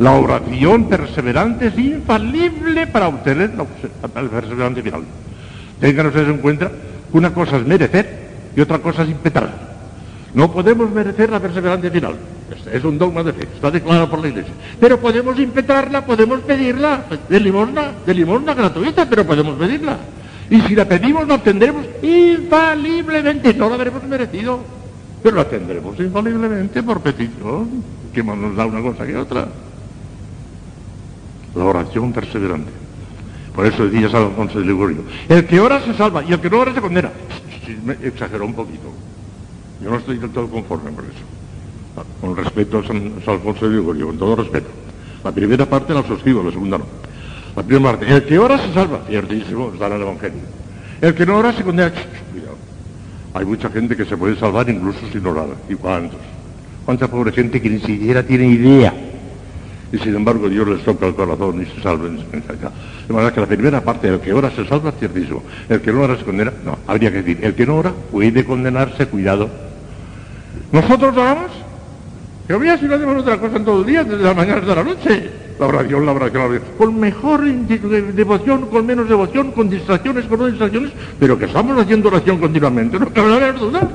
La 0.00 0.12
oración 0.12 0.88
perseverante 0.88 1.66
es 1.66 1.78
infalible 1.78 2.86
para 2.86 3.08
obtener 3.08 3.52
la, 3.54 3.66
perseverancia 4.08 4.82
final. 4.82 5.02
Tengan 5.78 6.06
ustedes 6.06 6.28
en 6.28 6.38
cuenta 6.38 6.70
que 7.12 7.18
una 7.18 7.34
cosa 7.34 7.58
es 7.58 7.66
merecer 7.66 8.08
y 8.56 8.62
otra 8.62 8.78
cosa 8.78 9.02
es 9.02 9.10
impetrarla. 9.10 9.52
No 10.32 10.50
podemos 10.50 10.90
merecer 10.90 11.28
la 11.28 11.38
perseverancia 11.38 11.90
final. 11.90 12.14
Este 12.50 12.78
es 12.78 12.82
un 12.82 12.96
dogma 12.96 13.22
de 13.22 13.34
fe, 13.34 13.42
está 13.42 13.70
declarado 13.70 14.08
por 14.08 14.20
la 14.20 14.28
Iglesia. 14.28 14.54
Pero 14.80 14.98
podemos 14.98 15.38
impetrarla, 15.38 16.06
podemos 16.06 16.40
pedirla 16.40 17.04
de 17.28 17.38
limosna, 17.38 17.92
de 18.06 18.14
limosna 18.14 18.54
gratuita, 18.54 19.06
pero 19.06 19.26
podemos 19.26 19.58
pedirla. 19.58 19.98
Y 20.48 20.62
si 20.62 20.74
la 20.74 20.86
pedimos, 20.86 21.28
la 21.28 21.34
obtendremos 21.34 21.84
infaliblemente. 22.00 23.52
No 23.52 23.68
la 23.68 23.74
habremos 23.74 24.02
merecido, 24.04 24.60
pero 25.22 25.36
la 25.36 25.44
tendremos 25.44 26.00
infaliblemente 26.00 26.82
por 26.82 27.02
petición, 27.02 27.84
que 28.14 28.22
más 28.22 28.38
nos 28.38 28.56
da 28.56 28.64
una 28.64 28.80
cosa 28.80 29.06
que 29.06 29.14
otra. 29.14 29.46
La 31.54 31.64
oración 31.64 32.12
perseverante. 32.12 32.70
Por 33.54 33.66
eso 33.66 33.86
decía 33.88 34.08
San 34.08 34.24
Alfonso 34.24 34.60
de 34.60 34.66
Ligorio, 34.66 35.02
el 35.28 35.46
que 35.46 35.58
ora 35.60 35.84
se 35.84 35.94
salva 35.94 36.22
y 36.22 36.32
el 36.32 36.40
que 36.40 36.48
no 36.48 36.60
ora 36.60 36.72
se 36.72 36.80
condena. 36.80 37.10
Me 37.84 37.92
exageró 38.06 38.46
un 38.46 38.54
poquito. 38.54 38.92
Yo 39.82 39.90
no 39.90 39.96
estoy 39.96 40.18
del 40.18 40.30
todo 40.30 40.48
conforme 40.48 40.92
con 40.92 41.04
eso. 41.04 42.04
Con 42.20 42.36
respeto 42.36 42.78
a 42.78 42.86
San, 42.86 43.14
San 43.24 43.34
Alfonso 43.34 43.68
de 43.68 43.76
Ligorio, 43.76 44.06
con 44.06 44.18
todo 44.18 44.36
respeto. 44.36 44.68
La 45.24 45.32
primera 45.32 45.66
parte 45.66 45.92
la 45.92 46.02
suscribo, 46.02 46.42
la 46.42 46.50
segunda 46.50 46.78
no. 46.78 46.86
La 47.56 47.62
primera 47.62 47.92
parte, 47.92 48.14
el 48.14 48.24
que 48.24 48.38
ora 48.38 48.58
se 48.58 48.72
salva, 48.72 49.00
ciertísimo, 49.08 49.72
está 49.72 49.88
en 49.88 49.92
el 49.94 50.02
Evangelio. 50.02 50.40
El 51.00 51.14
que 51.14 51.26
no 51.26 51.36
ora 51.36 51.52
se 51.52 51.62
condena. 51.62 51.92
Cuidado. 52.30 52.56
Hay 53.34 53.44
mucha 53.44 53.68
gente 53.70 53.96
que 53.96 54.04
se 54.04 54.16
puede 54.16 54.36
salvar 54.36 54.68
incluso 54.70 55.00
sin 55.12 55.26
orar. 55.26 55.48
¿Y 55.68 55.74
cuántos? 55.74 56.20
¿Cuánta 56.84 57.08
pobre 57.08 57.32
gente 57.32 57.60
que 57.60 57.70
ni 57.70 57.80
siquiera 57.80 58.22
tiene 58.22 58.46
idea? 58.46 58.94
Y 59.92 59.98
sin 59.98 60.14
embargo 60.14 60.48
Dios 60.48 60.68
les 60.68 60.84
toca 60.84 61.06
el 61.06 61.14
corazón 61.14 61.62
y 61.62 61.66
se 61.66 61.82
salven. 61.82 62.18
De 62.18 63.12
manera 63.12 63.32
que 63.32 63.40
la 63.40 63.46
primera 63.46 63.80
parte, 63.80 64.08
el 64.08 64.20
que 64.20 64.32
ora 64.32 64.50
se 64.50 64.64
salva, 64.66 64.92
ciertísimo. 64.92 65.42
El 65.68 65.80
que 65.80 65.92
no 65.92 66.02
ora 66.02 66.16
se 66.16 66.24
condena, 66.24 66.52
no, 66.64 66.78
habría 66.86 67.10
que 67.10 67.22
decir, 67.22 67.38
el 67.42 67.54
que 67.54 67.66
no 67.66 67.76
ora 67.76 67.92
puede 68.10 68.44
condenarse, 68.44 69.06
cuidado. 69.06 69.50
¿Nosotros 70.70 71.16
oramos? 71.16 71.50
Que 72.46 72.52
había 72.52 72.78
si 72.78 72.86
no 72.86 72.94
hacemos 72.94 73.20
otra 73.22 73.38
cosa 73.38 73.56
en 73.56 73.64
todo 73.64 73.80
el 73.80 73.86
día, 73.86 74.04
desde 74.04 74.22
la 74.22 74.34
mañana 74.34 74.60
hasta 74.60 74.74
la 74.76 74.84
noche. 74.84 75.30
La 75.58 75.66
oración, 75.66 76.06
la 76.06 76.12
oración, 76.12 76.42
la 76.42 76.48
oración. 76.48 76.72
Con 76.78 77.00
mejor 77.00 77.42
devoción, 77.42 78.66
con 78.66 78.86
menos 78.86 79.08
devoción, 79.08 79.50
con 79.50 79.68
distracciones, 79.68 80.24
con 80.26 80.38
no 80.38 80.46
distracciones, 80.46 80.92
pero 81.18 81.36
que 81.36 81.46
estamos 81.46 81.76
haciendo 81.78 82.08
oración 82.08 82.38
continuamente, 82.38 82.98
no 82.98 83.12
cabe 83.12 83.40
la 83.40 83.52
duda. 83.52 83.88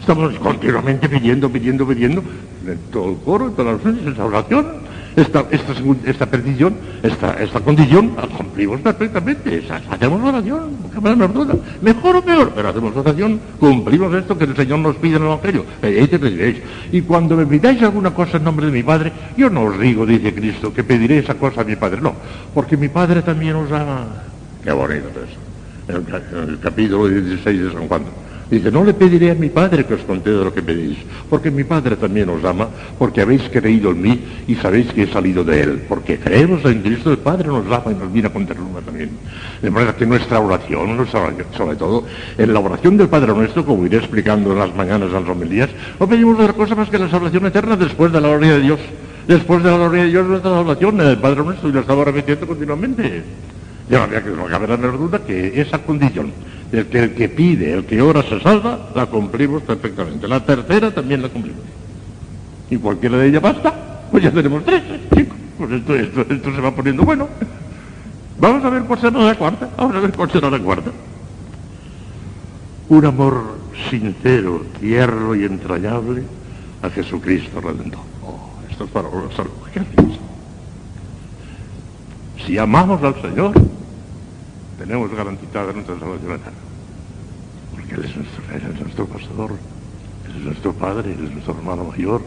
Estamos 0.00 0.32
continuamente 0.38 1.08
pidiendo, 1.08 1.50
pidiendo, 1.50 1.86
pidiendo, 1.86 2.22
en 2.66 2.78
todo 2.90 3.10
el 3.10 3.16
coro, 3.18 3.46
en 3.48 3.52
todas 3.52 3.74
las 3.74 3.84
oraciones, 3.84 4.14
esa 4.14 4.24
oración 4.24 4.89
esta, 5.16 5.44
esta, 5.50 5.72
esta 6.04 6.26
petición, 6.26 6.74
esta, 7.02 7.42
esta 7.42 7.60
condición, 7.60 8.12
la 8.16 8.26
cumplimos 8.26 8.80
perfectamente. 8.80 9.62
Hacemos 9.90 10.22
oración, 10.22 10.76
no 10.82 10.90
cabe 10.90 11.16
la 11.16 11.26
duda. 11.28 11.54
Mejor 11.82 12.16
o 12.16 12.22
peor, 12.22 12.52
pero 12.54 12.68
hacemos 12.68 12.96
oración, 12.96 13.40
cumplimos 13.58 14.14
esto 14.14 14.38
que 14.38 14.44
el 14.44 14.56
Señor 14.56 14.78
nos 14.78 14.96
pide 14.96 15.16
en 15.16 15.22
el 15.22 15.28
Evangelio. 15.28 15.64
Pedid 15.80 16.56
y 16.92 17.02
cuando 17.02 17.36
me 17.36 17.46
pidáis 17.46 17.82
alguna 17.82 18.12
cosa 18.12 18.36
en 18.36 18.44
nombre 18.44 18.66
de 18.66 18.72
mi 18.72 18.82
Padre, 18.82 19.12
yo 19.36 19.50
no 19.50 19.64
os 19.64 19.78
digo, 19.78 20.06
dice 20.06 20.34
Cristo, 20.34 20.72
que 20.72 20.84
pediré 20.84 21.18
esa 21.18 21.34
cosa 21.34 21.62
a 21.62 21.64
mi 21.64 21.76
Padre. 21.76 22.00
No, 22.00 22.14
porque 22.54 22.76
mi 22.76 22.88
Padre 22.88 23.22
también 23.22 23.56
os 23.56 23.70
ama. 23.72 24.06
Qué 24.62 24.72
bonito 24.72 25.08
es 25.08 25.30
eso. 25.30 25.50
El, 25.88 26.48
el 26.50 26.58
capítulo 26.60 27.08
16 27.08 27.62
de 27.62 27.72
San 27.72 27.88
Juan. 27.88 28.02
Dice, 28.50 28.72
no 28.72 28.82
le 28.82 28.94
pediré 28.94 29.30
a 29.30 29.34
mi 29.36 29.48
Padre 29.48 29.86
que 29.86 29.94
os 29.94 30.00
conceda 30.00 30.42
lo 30.42 30.52
que 30.52 30.60
pedís, 30.60 30.98
porque 31.28 31.52
mi 31.52 31.62
Padre 31.62 31.94
también 31.94 32.28
os 32.30 32.44
ama, 32.44 32.68
porque 32.98 33.20
habéis 33.20 33.42
creído 33.48 33.92
en 33.92 34.02
mí 34.02 34.20
y 34.48 34.56
sabéis 34.56 34.92
que 34.92 35.04
he 35.04 35.06
salido 35.06 35.44
de 35.44 35.62
Él, 35.62 35.82
porque 35.88 36.18
creemos 36.18 36.64
en 36.64 36.82
Cristo, 36.82 37.12
el 37.12 37.18
Padre 37.18 37.46
nos 37.46 37.64
ama 37.66 37.92
y 37.92 37.94
nos 37.94 38.12
viene 38.12 38.28
con 38.30 38.46
ternura 38.46 38.80
también. 38.80 39.10
De 39.62 39.70
manera 39.70 39.94
que 39.94 40.04
nuestra 40.04 40.40
oración, 40.40 41.06
sobre 41.56 41.76
todo, 41.76 42.04
en 42.36 42.52
la 42.52 42.58
oración 42.58 42.96
del 42.96 43.08
Padre 43.08 43.32
nuestro, 43.34 43.64
como 43.64 43.86
iré 43.86 43.98
explicando 43.98 44.50
en 44.50 44.58
las 44.58 44.74
mañanas 44.74 45.10
en 45.10 45.14
las 45.14 45.28
homilías, 45.28 45.70
no 46.00 46.08
pedimos 46.08 46.40
otra 46.40 46.52
cosa 46.52 46.74
más 46.74 46.90
que 46.90 46.98
la 46.98 47.08
salvación 47.08 47.46
eterna 47.46 47.76
después 47.76 48.10
de 48.10 48.20
la 48.20 48.28
gloria 48.30 48.54
de 48.54 48.60
Dios. 48.62 48.80
Después 49.28 49.62
de 49.62 49.70
la 49.70 49.76
gloria 49.76 50.02
de 50.02 50.08
Dios, 50.08 50.26
nuestra 50.26 50.50
salvación 50.50 51.00
en 51.00 51.06
el 51.06 51.18
Padre 51.18 51.44
nuestro, 51.44 51.68
y 51.68 51.72
lo 51.72 51.80
estamos 51.80 52.04
repitiendo 52.04 52.48
continuamente. 52.48 53.22
Ya 53.88 54.02
había 54.02 54.22
que 54.22 54.30
no 54.30 54.46
cabe 54.46 54.66
la 54.66 54.76
menor 54.76 54.98
duda 54.98 55.20
que 55.20 55.60
esa 55.60 55.78
condición 55.78 56.32
el 56.72 57.14
que 57.14 57.28
pide, 57.28 57.72
el 57.72 57.84
que 57.84 58.00
ora 58.00 58.22
se 58.22 58.40
salva, 58.40 58.90
la 58.94 59.06
cumplimos 59.06 59.62
perfectamente. 59.62 60.28
La 60.28 60.44
tercera 60.44 60.90
también 60.92 61.22
la 61.22 61.28
cumplimos. 61.28 61.62
Y 62.70 62.76
cualquiera 62.76 63.18
de 63.18 63.28
ellas 63.28 63.42
basta, 63.42 64.02
pues 64.10 64.22
ya 64.22 64.30
tenemos 64.30 64.64
tres, 64.64 64.82
chicos. 65.14 65.36
Pues 65.58 65.72
esto, 65.72 65.94
esto, 65.94 66.20
esto 66.28 66.54
se 66.54 66.60
va 66.60 66.74
poniendo 66.74 67.02
bueno. 67.02 67.28
Vamos 68.38 68.64
a 68.64 68.70
ver 68.70 68.84
cuál 68.84 69.00
será 69.00 69.18
la 69.18 69.34
cuarta, 69.34 69.68
vamos 69.76 69.96
a 69.96 70.00
ver 70.00 70.12
cuál 70.12 70.30
será 70.30 70.48
la 70.48 70.58
cuarta. 70.58 70.90
Un 72.88 73.04
amor 73.04 73.58
sincero, 73.90 74.64
tierno 74.80 75.34
y 75.34 75.44
entrañable 75.44 76.22
a 76.82 76.90
Jesucristo 76.90 77.60
Redentor. 77.60 78.00
Oh, 78.24 78.50
esto 78.70 78.84
es 78.84 78.90
para 78.90 79.08
la 79.08 79.36
salud. 79.36 79.50
¿Qué 79.72 79.82
Si 82.46 82.56
amamos 82.56 83.02
al 83.02 83.20
Señor, 83.20 83.52
tenemos 84.80 85.14
garantizada 85.14 85.74
nuestra 85.74 85.98
salvación 85.98 86.32
eterna. 86.32 86.58
Porque 87.74 87.94
Él 87.96 88.04
es 88.06 88.16
nuestro, 88.16 88.42
él 88.54 88.62
es 88.72 88.80
nuestro 88.80 89.06
pastor, 89.06 89.50
Él 90.26 90.36
es 90.38 90.44
nuestro 90.44 90.72
Padre, 90.72 91.12
Él 91.12 91.26
es 91.26 91.32
nuestro 91.32 91.54
hermano 91.54 91.84
mayor, 91.84 92.22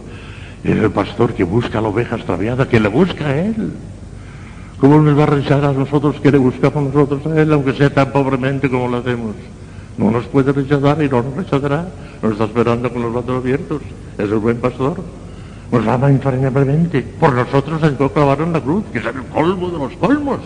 Él 0.63 0.77
es 0.77 0.83
el 0.83 0.91
pastor 0.91 1.33
que 1.33 1.43
busca 1.43 1.79
a 1.79 1.81
la 1.81 1.87
oveja 1.87 2.15
extraviada, 2.15 2.69
que 2.69 2.79
le 2.79 2.89
busca 2.89 3.25
a 3.25 3.39
Él. 3.39 3.73
¿Cómo 4.79 5.01
nos 5.01 5.17
va 5.17 5.23
a 5.23 5.27
rechazar 5.27 5.65
a 5.65 5.73
nosotros 5.73 6.19
que 6.21 6.31
le 6.31 6.37
buscamos 6.37 6.93
nosotros 6.93 7.25
a 7.25 7.41
Él, 7.41 7.51
aunque 7.51 7.73
sea 7.73 7.91
tan 7.91 8.11
pobremente 8.11 8.69
como 8.69 8.87
lo 8.87 8.97
hacemos? 8.97 9.35
No 9.97 10.11
nos 10.11 10.25
puede 10.25 10.51
rechazar 10.51 11.01
y 11.01 11.09
no 11.09 11.23
nos 11.23 11.35
rechazará. 11.35 11.87
Nos 12.21 12.33
está 12.33 12.43
esperando 12.43 12.91
con 12.91 13.01
los 13.01 13.13
brazos 13.13 13.37
abiertos. 13.37 13.81
Es 14.17 14.25
el 14.25 14.37
buen 14.37 14.57
pastor. 14.57 15.01
Nos 15.71 15.87
ama 15.87 16.11
infaliblemente. 16.11 17.01
Por 17.01 17.33
nosotros 17.33 17.81
se 17.81 17.91
dejó 17.91 18.09
clavar 18.09 18.41
en 18.41 18.53
la 18.53 18.61
cruz, 18.61 18.83
que 18.91 18.99
es 18.99 19.05
el 19.05 19.23
colmo 19.25 19.69
de 19.69 19.77
los 19.77 19.93
colmos 19.93 20.39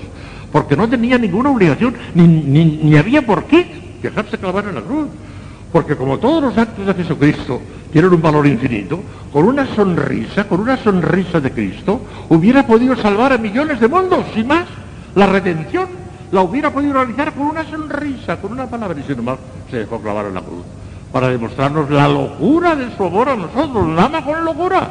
porque 0.51 0.75
no 0.75 0.87
tenía 0.87 1.17
ninguna 1.17 1.49
obligación, 1.49 1.95
ni, 2.15 2.27
ni, 2.27 2.97
había 2.97 3.25
por 3.25 3.45
qué 3.45 3.97
dejarse 4.01 4.37
clavar 4.37 4.65
en 4.65 4.75
la 4.75 4.81
cruz. 4.81 5.07
Porque 5.71 5.95
como 5.95 6.17
todos 6.17 6.41
los 6.41 6.57
actos 6.57 6.85
de 6.85 6.93
Jesucristo 6.93 7.61
tienen 7.91 8.13
un 8.13 8.21
valor 8.21 8.47
infinito, 8.47 9.01
con 9.31 9.45
una 9.45 9.67
sonrisa, 9.75 10.47
con 10.47 10.61
una 10.61 10.77
sonrisa 10.77 11.39
de 11.41 11.51
Cristo, 11.51 12.01
hubiera 12.29 12.65
podido 12.65 12.95
salvar 12.95 13.33
a 13.33 13.37
millones 13.37 13.79
de 13.79 13.87
mundos, 13.87 14.25
sin 14.33 14.47
más. 14.47 14.65
La 15.15 15.25
redención 15.25 15.87
la 16.31 16.41
hubiera 16.41 16.71
podido 16.71 16.93
realizar 16.93 17.33
con 17.33 17.47
una 17.47 17.65
sonrisa, 17.65 18.37
con 18.37 18.51
una 18.51 18.67
palabra, 18.67 18.99
y 18.99 19.03
sin 19.03 19.19
embargo 19.19 19.41
se 19.69 19.77
dejó 19.77 19.99
clavar 19.99 20.27
en 20.27 20.35
la 20.35 20.41
cruz, 20.41 20.63
para 21.11 21.29
demostrarnos 21.29 21.89
la 21.89 22.07
locura 22.07 22.75
de 22.75 22.95
su 22.95 23.03
amor 23.03 23.29
a 23.29 23.35
nosotros, 23.35 23.87
nada 23.87 24.09
más 24.09 24.23
con 24.23 24.43
locura. 24.43 24.89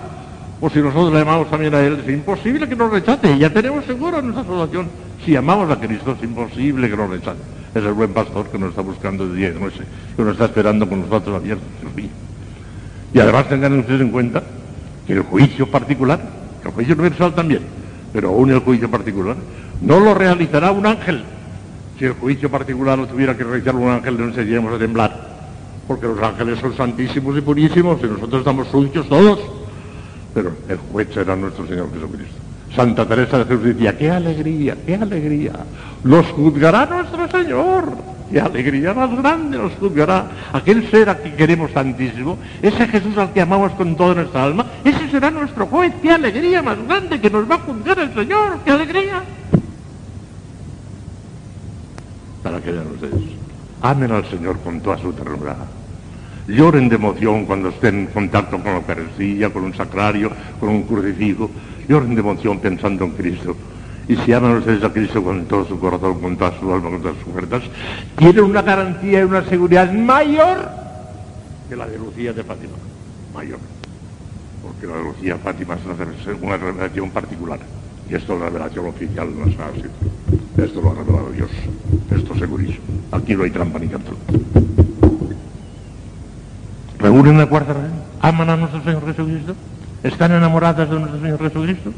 O 0.60 0.70
si 0.70 0.80
nosotros 0.80 1.12
le 1.12 1.20
amamos 1.20 1.50
también 1.50 1.74
a 1.74 1.80
Él, 1.80 2.02
es 2.04 2.12
imposible 2.12 2.68
que 2.68 2.76
nos 2.76 2.90
rechace, 2.90 3.38
ya 3.38 3.50
tenemos 3.50 3.84
seguro 3.84 4.22
nuestra 4.22 4.44
salvación. 4.44 4.88
Si 5.26 5.34
amamos 5.34 5.68
a 5.72 5.80
Cristo 5.80 6.12
es 6.16 6.22
imposible 6.22 6.88
que 6.88 6.96
nos 6.96 7.10
rechace. 7.10 7.40
Es 7.74 7.82
el 7.82 7.94
buen 7.94 8.14
pastor 8.14 8.48
que 8.48 8.60
nos 8.60 8.70
está 8.70 8.80
buscando 8.80 9.28
de 9.28 9.36
día 9.36 9.48
y 9.48 9.54
de 9.54 9.60
noche, 9.60 9.80
que 10.16 10.22
nos 10.22 10.34
está 10.34 10.44
esperando 10.44 10.88
con 10.88 11.00
los 11.00 11.10
brazos 11.10 11.34
abiertos. 11.34 11.66
Y 13.12 13.18
además 13.18 13.48
tengan 13.48 13.76
ustedes 13.76 14.02
en 14.02 14.10
cuenta 14.10 14.40
que 15.04 15.14
el 15.14 15.22
juicio 15.22 15.68
particular, 15.68 16.20
el 16.64 16.70
juicio 16.70 16.94
universal 16.94 17.34
también, 17.34 17.62
pero 18.12 18.28
aún 18.28 18.52
el 18.52 18.60
juicio 18.60 18.88
particular, 18.88 19.34
no 19.80 19.98
lo 19.98 20.14
realizará 20.14 20.70
un 20.70 20.86
ángel. 20.86 21.24
Si 21.98 22.04
el 22.04 22.12
juicio 22.12 22.48
particular 22.48 22.96
lo 22.96 23.08
tuviera 23.08 23.36
que 23.36 23.42
realizar 23.42 23.74
un 23.74 23.88
ángel, 23.88 24.16
no 24.18 24.32
seríamos 24.32 24.72
a 24.74 24.78
temblar. 24.78 25.26
Porque 25.88 26.06
los 26.06 26.22
ángeles 26.22 26.60
son 26.60 26.76
santísimos 26.76 27.36
y 27.36 27.40
purísimos 27.40 27.98
y 28.00 28.06
nosotros 28.06 28.38
estamos 28.38 28.68
sucios 28.68 29.08
todos. 29.08 29.40
Pero 30.32 30.52
el 30.68 30.76
juez 30.76 31.08
será 31.12 31.34
nuestro 31.34 31.66
Señor 31.66 31.92
Jesucristo. 31.92 32.35
Santa 32.76 33.06
Teresa 33.06 33.38
de 33.38 33.44
Jesús 33.46 33.64
decía, 33.64 33.96
qué 33.96 34.10
alegría, 34.10 34.76
qué 34.84 34.94
alegría, 34.96 35.52
los 36.04 36.26
juzgará 36.26 36.84
nuestro 36.84 37.26
Señor. 37.30 37.84
qué 38.30 38.38
alegría 38.38 38.92
más 38.92 39.16
grande 39.16 39.56
nos 39.56 39.72
subiará 39.74 40.26
aquel 40.52 40.90
ser 40.90 41.08
a 41.08 41.16
quien 41.16 41.36
queremos 41.36 41.72
tantísimo, 41.72 42.36
ese 42.60 42.86
Jesús 42.86 43.16
al 43.16 43.32
que 43.32 43.40
amamos 43.40 43.72
con 43.72 43.96
toda 43.96 44.16
nuestra 44.16 44.44
alma, 44.44 44.66
ese 44.84 45.08
será 45.10 45.30
nuestro 45.30 45.66
juez, 45.66 45.94
qué 46.02 46.10
alegría 46.10 46.60
más 46.60 46.76
grande 46.86 47.18
que 47.18 47.30
nos 47.30 47.50
va 47.50 47.54
a 47.54 47.60
juzgar 47.60 47.98
el 47.98 48.12
Señor, 48.12 48.58
qué 48.62 48.70
alegría. 48.70 49.22
Para 52.42 52.60
que 52.60 52.72
vean 52.72 52.86
ustedes, 52.88 53.24
amen 53.80 54.12
al 54.12 54.26
Señor 54.26 54.58
con 54.60 54.80
toda 54.80 54.98
su 54.98 55.12
ternura. 55.14 55.56
Lloren 56.46 56.88
de 56.88 56.94
emoción 56.94 57.44
cuando 57.44 57.70
estén 57.70 58.00
en 58.00 58.06
contacto 58.06 58.58
con 58.58 58.66
la 58.66 58.76
Eucaristía, 58.76 59.50
con 59.50 59.64
un 59.64 59.74
sacrario, 59.74 60.30
con 60.60 60.68
un 60.68 60.82
crucifijo. 60.82 61.50
Lloren 61.88 62.14
de 62.14 62.20
emoción 62.20 62.58
pensando 62.58 63.04
en 63.04 63.10
Cristo 63.12 63.56
y 64.08 64.16
si 64.16 64.32
aman 64.32 64.56
ustedes 64.58 64.84
a 64.84 64.92
Cristo 64.92 65.22
con 65.22 65.46
todo 65.46 65.66
su 65.66 65.78
corazón, 65.78 66.20
con 66.20 66.36
toda 66.36 66.58
su 66.58 66.72
alma, 66.72 66.90
con 66.90 67.02
todas 67.02 67.16
sus 67.24 67.32
fuerzas, 67.32 67.62
tienen 68.16 68.44
una 68.44 68.62
garantía 68.62 69.20
y 69.20 69.22
una 69.24 69.44
seguridad 69.44 69.92
mayor 69.92 70.68
que 71.68 71.74
la 71.74 71.86
de 71.86 71.98
Lucía 71.98 72.32
de 72.32 72.44
Fátima. 72.44 72.74
Mayor. 73.34 73.58
Porque 74.62 74.86
la 74.86 74.96
de 74.98 75.02
Lucía 75.02 75.34
de 75.34 75.40
Fátima 75.40 75.74
es 75.74 76.40
una 76.40 76.56
revelación 76.56 77.10
particular. 77.10 77.58
Y 78.08 78.14
esto 78.14 78.34
es 78.34 78.40
la 78.40 78.46
revelación 78.46 78.86
oficial 78.86 79.28
no 79.36 79.46
es 79.46 79.56
fácil. 79.56 79.90
Esto 80.56 80.80
lo 80.80 80.92
ha 80.92 80.94
revelado 80.94 81.30
Dios. 81.32 81.50
Esto 82.10 82.34
segurísimo. 82.36 82.84
Aquí 83.10 83.34
no 83.34 83.42
hay 83.42 83.50
trampa 83.50 83.80
ni 83.80 83.88
canto. 83.88 84.12
¿Reúnen 86.98 87.38
la 87.38 87.46
cuarta 87.46 87.74
¿Aman 88.20 88.50
a 88.50 88.56
nuestro 88.56 88.82
Señor 88.82 89.04
Jesucristo? 89.06 89.54
¿Están 90.02 90.32
enamoradas 90.32 90.88
de 90.88 90.98
nuestro 90.98 91.20
Señor 91.20 91.38
Jesucristo? 91.38 91.92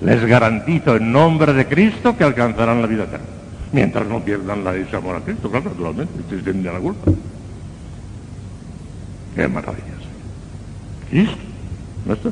Les 0.00 0.24
garantizo 0.24 0.96
en 0.96 1.12
nombre 1.12 1.52
de 1.52 1.66
Cristo 1.66 2.16
que 2.16 2.24
alcanzarán 2.24 2.80
la 2.80 2.86
vida 2.86 3.04
eterna. 3.04 3.26
Mientras 3.72 4.06
no 4.06 4.20
pierdan 4.20 4.64
la, 4.64 4.74
ese 4.76 4.96
amor 4.96 5.16
a 5.16 5.20
Cristo, 5.20 5.50
claro, 5.50 5.70
naturalmente, 5.70 6.12
ustedes 6.20 6.44
tendrían 6.44 6.74
la 6.74 6.80
culpa. 6.80 7.10
Qué 9.34 9.48
maravillas. 9.48 9.86
Cristo, 11.08 11.36
¿no 12.04 12.12
está? 12.14 12.28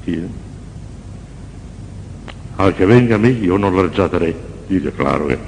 Aquí, 0.00 0.14
¿eh? 0.14 0.28
Al 2.56 2.74
que 2.74 2.86
venga 2.86 3.16
a 3.16 3.18
mí, 3.18 3.38
yo 3.40 3.58
no 3.58 3.70
lo 3.70 3.82
rechazaré. 3.82 4.34
Dice, 4.68 4.92
claro, 4.92 5.30
¿eh? 5.30 5.38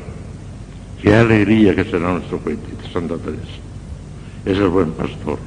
Qué 1.00 1.14
alegría 1.14 1.74
que 1.74 1.84
será 1.84 2.12
nuestro 2.12 2.38
juez, 2.38 2.58
Santa 2.92 3.16
Teresa. 3.16 3.42
Es 4.44 4.58
el 4.58 4.68
buen 4.68 4.92
pastor. 4.92 5.38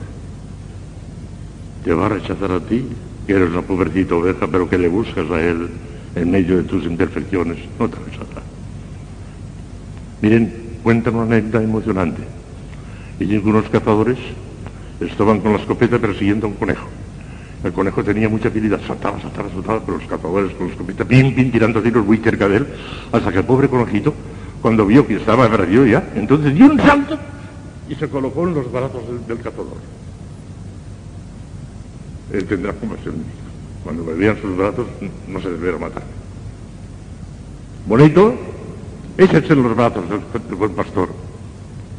Te 1.83 1.93
va 1.93 2.07
a 2.07 2.09
rechazar 2.09 2.51
a 2.51 2.59
ti 2.59 2.85
que 3.25 3.33
eres 3.33 3.49
una 3.49 3.61
pobrecita 3.61 4.15
oveja, 4.15 4.47
pero 4.47 4.67
que 4.67 4.77
le 4.77 4.87
buscas 4.87 5.29
a 5.29 5.39
Él 5.39 5.69
en 6.15 6.31
medio 6.31 6.57
de 6.57 6.63
tus 6.63 6.83
imperfecciones, 6.83 7.57
no 7.77 7.87
te 7.87 7.95
rechazará. 7.97 8.41
Miren, 10.21 10.53
cuentan 10.83 11.15
una 11.15 11.35
anécdota 11.35 11.63
emocionante. 11.63 12.23
Y 13.19 13.37
unos 13.37 13.69
cazadores 13.69 14.17
estaban 14.99 15.39
con 15.41 15.53
la 15.53 15.59
escopeta 15.59 15.99
persiguiendo 15.99 16.47
a 16.47 16.49
un 16.49 16.55
conejo. 16.55 16.87
El 17.63 17.71
conejo 17.73 18.03
tenía 18.03 18.29
mucha 18.29 18.47
habilidad, 18.47 18.79
saltaba, 18.87 19.21
saltaba, 19.21 19.49
saltaba, 19.49 19.81
pero 19.85 19.97
los 19.97 20.07
cazadores 20.07 20.51
con 20.55 20.67
la 20.67 20.73
escopeta, 20.73 21.05
pim, 21.05 21.35
pim, 21.35 21.51
tirando 21.51 21.81
tiros 21.81 22.05
muy 22.05 22.17
cerca 22.17 22.47
de 22.47 22.57
él, 22.57 22.67
hasta 23.11 23.31
que 23.31 23.39
el 23.39 23.45
pobre 23.45 23.67
conejito, 23.67 24.13
cuando 24.61 24.85
vio 24.85 25.05
que 25.05 25.17
estaba 25.17 25.47
perdido 25.49 25.85
ya, 25.85 26.09
entonces 26.15 26.53
dio 26.55 26.65
un 26.65 26.79
salto 26.79 27.17
y 27.87 27.95
se 27.95 28.09
colocó 28.09 28.47
en 28.47 28.55
los 28.55 28.71
brazos 28.71 29.03
del 29.27 29.37
cazador 29.37 29.98
él 32.31 32.45
tendrá 32.45 32.73
compasión. 32.73 33.15
Cuando 33.83 34.03
me 34.03 34.35
sus 34.35 34.55
brazos, 34.55 34.87
no 35.27 35.41
se 35.41 35.49
deberá 35.49 35.77
matar. 35.77 36.03
Bonito, 37.87 38.35
échense 39.17 39.53
en 39.53 39.63
los 39.63 39.75
brazos 39.75 40.03
del, 40.09 40.55
buen 40.55 40.73
pastor. 40.73 41.09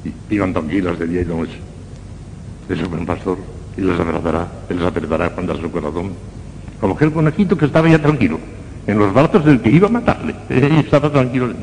Y 0.04 0.12
vivan 0.28 0.52
tranquilas 0.52 0.98
de 0.98 1.06
día 1.06 1.20
y 1.22 1.24
de 1.24 1.34
noche. 1.34 1.58
Ese 2.68 2.84
buen 2.84 3.06
pastor. 3.06 3.38
Y 3.76 3.80
les 3.80 3.98
abradará, 3.98 4.48
les 4.68 4.82
apretará 4.82 5.30
cuando 5.30 5.54
a 5.54 5.56
su 5.56 5.70
corazón. 5.70 6.12
Como 6.80 6.94
aquel 6.94 7.12
conejito 7.12 7.56
que 7.56 7.66
estaba 7.66 7.88
ya 7.88 8.00
tranquilo. 8.00 8.38
En 8.86 8.98
los 8.98 9.12
brazos 9.12 9.44
del 9.44 9.60
que 9.60 9.70
iba 9.70 9.88
a 9.88 9.90
matarle. 9.90 10.34
Y 10.50 10.80
estaba 10.80 11.10
tranquilo 11.10 11.48
de 11.48 11.54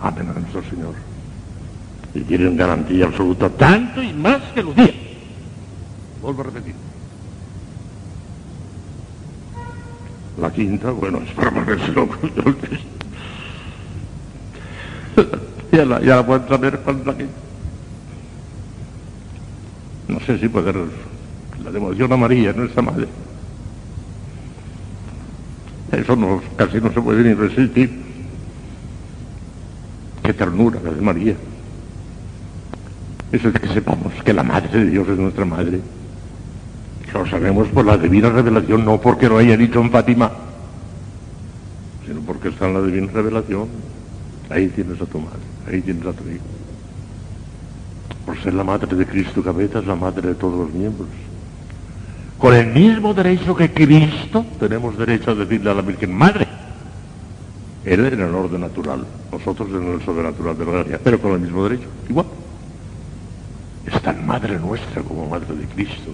Amen 0.00 0.30
a 0.30 0.32
nuestro 0.32 0.62
Señor 0.62 1.09
y 2.14 2.20
tienen 2.20 2.56
garantía 2.56 3.06
absoluta 3.06 3.48
tanto 3.50 4.02
y 4.02 4.12
más 4.12 4.42
que 4.52 4.62
Lucía. 4.62 4.94
Vuelvo 6.20 6.42
a 6.42 6.44
repetir. 6.44 6.74
La 10.40 10.52
quinta, 10.52 10.90
bueno, 10.90 11.20
es 11.26 11.30
para 11.32 11.50
volverse 11.50 11.92
loco. 11.92 12.16
ya, 15.72 15.84
la, 15.84 16.00
ya 16.00 16.16
la 16.16 16.26
pueden 16.26 16.48
saber 16.48 16.80
es 16.86 17.06
la 17.06 17.16
quinta. 17.16 17.34
No 20.08 20.20
sé 20.20 20.38
si 20.38 20.48
poder... 20.48 20.76
La 21.62 21.70
devoción 21.70 22.10
a 22.10 22.16
María, 22.16 22.54
nuestra 22.54 22.80
madre. 22.80 23.06
Eso 25.92 26.16
no, 26.16 26.40
casi 26.56 26.80
no 26.80 26.90
se 26.90 27.00
puede 27.02 27.22
ni 27.22 27.34
resistir. 27.34 27.90
Qué 30.22 30.32
ternura 30.32 30.80
la 30.82 30.90
de 30.90 31.00
María. 31.02 31.36
Eso 33.32 33.48
es 33.48 33.54
que 33.60 33.68
sepamos 33.68 34.12
que 34.24 34.32
la 34.32 34.42
Madre 34.42 34.84
de 34.84 34.90
Dios 34.90 35.08
es 35.08 35.18
nuestra 35.18 35.44
Madre. 35.44 35.80
Lo 37.12 37.26
sabemos 37.26 37.68
por 37.68 37.84
la 37.84 37.96
divina 37.96 38.30
revelación, 38.30 38.84
no 38.84 39.00
porque 39.00 39.28
lo 39.28 39.38
haya 39.38 39.56
dicho 39.56 39.80
en 39.80 39.90
Fátima, 39.90 40.30
sino 42.06 42.20
porque 42.20 42.48
está 42.48 42.66
en 42.66 42.74
la 42.74 42.82
divina 42.82 43.10
revelación. 43.12 43.68
Ahí 44.48 44.68
tienes 44.68 45.00
a 45.00 45.06
tu 45.06 45.18
madre, 45.18 45.38
ahí 45.68 45.80
tienes 45.80 46.06
a 46.06 46.12
tu 46.12 46.28
hijo. 46.28 46.44
Por 48.26 48.40
ser 48.42 48.54
la 48.54 48.64
madre 48.64 48.96
de 48.96 49.06
Cristo 49.06 49.42
cabeza, 49.42 49.80
es 49.80 49.86
la 49.86 49.96
madre 49.96 50.28
de 50.28 50.34
todos 50.34 50.58
los 50.58 50.72
miembros. 50.72 51.08
Con 52.38 52.54
el 52.54 52.68
mismo 52.68 53.12
derecho 53.12 53.54
que 53.54 53.70
Cristo, 53.72 54.44
tenemos 54.58 54.96
derecho 54.96 55.32
a 55.32 55.34
decirle 55.34 55.70
a 55.70 55.74
la 55.74 55.82
Virgen 55.82 56.14
Madre. 56.14 56.46
Él 57.84 58.06
en 58.06 58.20
el 58.20 58.34
orden 58.34 58.60
natural, 58.60 59.04
nosotros 59.32 59.68
en 59.70 59.94
el 59.94 60.02
sobrenatural 60.02 60.56
de 60.56 60.64
la 60.64 60.72
gracia, 60.72 61.00
pero 61.02 61.20
con 61.20 61.32
el 61.32 61.40
mismo 61.40 61.64
derecho, 61.64 61.88
igual 62.08 62.26
tan 64.12 64.26
madre 64.26 64.58
nuestra 64.58 65.02
como 65.02 65.28
madre 65.28 65.54
de 65.54 65.66
Cristo. 65.66 66.10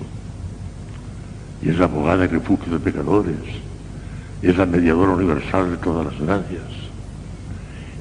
Y 1.63 1.71
es 1.71 1.79
la 1.79 1.87
abogada 1.87 2.25
y 2.27 2.29
refugio 2.29 2.75
de 2.75 2.79
pecadores. 2.79 3.37
Es 4.43 4.57
la 4.57 4.67
mediadora 4.67 5.13
universal 5.13 5.71
de 5.71 5.77
todas 5.79 6.07
las 6.07 6.21
gracias. 6.21 6.63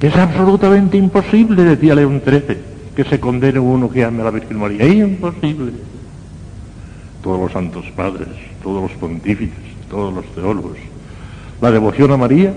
Es 0.00 0.14
absolutamente 0.14 0.98
imposible, 0.98 1.64
decía 1.64 1.94
León 1.94 2.20
XIII, 2.22 2.58
que 2.94 3.04
se 3.04 3.18
condene 3.18 3.58
uno 3.58 3.90
que 3.90 4.04
ame 4.04 4.20
a 4.20 4.26
la 4.26 4.30
Virgen 4.30 4.58
María. 4.58 4.86
Imposible. 4.86 5.72
Todos 7.22 7.40
los 7.40 7.52
santos 7.52 7.86
padres, 7.96 8.28
todos 8.62 8.82
los 8.82 8.92
pontífices, 8.98 9.56
todos 9.88 10.12
los 10.12 10.26
teólogos. 10.34 10.76
La 11.62 11.70
devoción 11.70 12.12
a 12.12 12.18
María, 12.18 12.52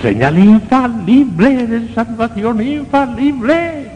señal 0.00 0.38
infalible 0.38 1.66
de 1.66 1.92
salvación, 1.92 2.62
infalible. 2.62 3.90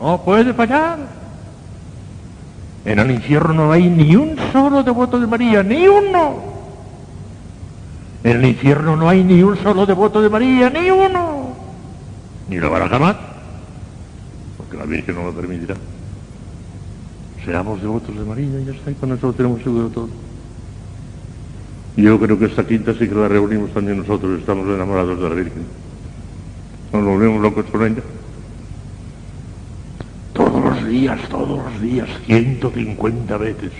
No 0.00 0.22
puede 0.22 0.54
fallar. 0.54 1.21
En 2.84 2.98
el 2.98 3.10
infierno 3.12 3.54
no 3.54 3.72
hay 3.72 3.88
ni 3.88 4.16
un 4.16 4.36
solo 4.52 4.82
devoto 4.82 5.20
de 5.20 5.26
María, 5.26 5.62
ni 5.62 5.86
uno. 5.86 6.42
En 8.24 8.38
el 8.38 8.44
infierno 8.46 8.96
no 8.96 9.08
hay 9.08 9.22
ni 9.22 9.42
un 9.42 9.56
solo 9.56 9.86
devoto 9.86 10.20
de 10.20 10.28
María, 10.28 10.68
ni 10.70 10.90
uno. 10.90 11.54
Ni 12.48 12.58
lo 12.58 12.70
van 12.70 12.82
a 12.82 12.88
jamás, 12.88 13.16
porque 14.56 14.76
la 14.76 14.84
Virgen 14.84 15.14
no 15.14 15.24
lo 15.24 15.32
permitirá. 15.32 15.76
Seamos 17.44 17.80
devotos 17.80 18.16
de 18.16 18.24
María 18.24 18.60
y 18.60 18.64
ya 18.64 18.72
está, 18.72 18.90
y 18.90 18.94
con 18.94 19.12
eso 19.12 19.28
lo 19.28 19.32
tenemos 19.32 19.62
seguro 19.62 19.88
todo. 19.88 20.08
Yo 21.96 22.18
creo 22.18 22.38
que 22.38 22.46
esta 22.46 22.66
quinta 22.66 22.92
sí 22.94 23.08
que 23.08 23.14
la 23.14 23.28
reunimos 23.28 23.70
también 23.70 23.98
nosotros, 23.98 24.38
estamos 24.40 24.66
enamorados 24.66 25.20
de 25.20 25.28
la 25.28 25.34
Virgen. 25.34 25.64
Nos 26.92 27.04
volvemos 27.04 27.40
locos 27.40 27.64
con 27.66 27.86
ella 27.86 28.02
días, 30.92 31.20
todos 31.30 31.58
los 31.58 31.80
días, 31.80 32.08
150 32.26 33.36
veces. 33.38 33.72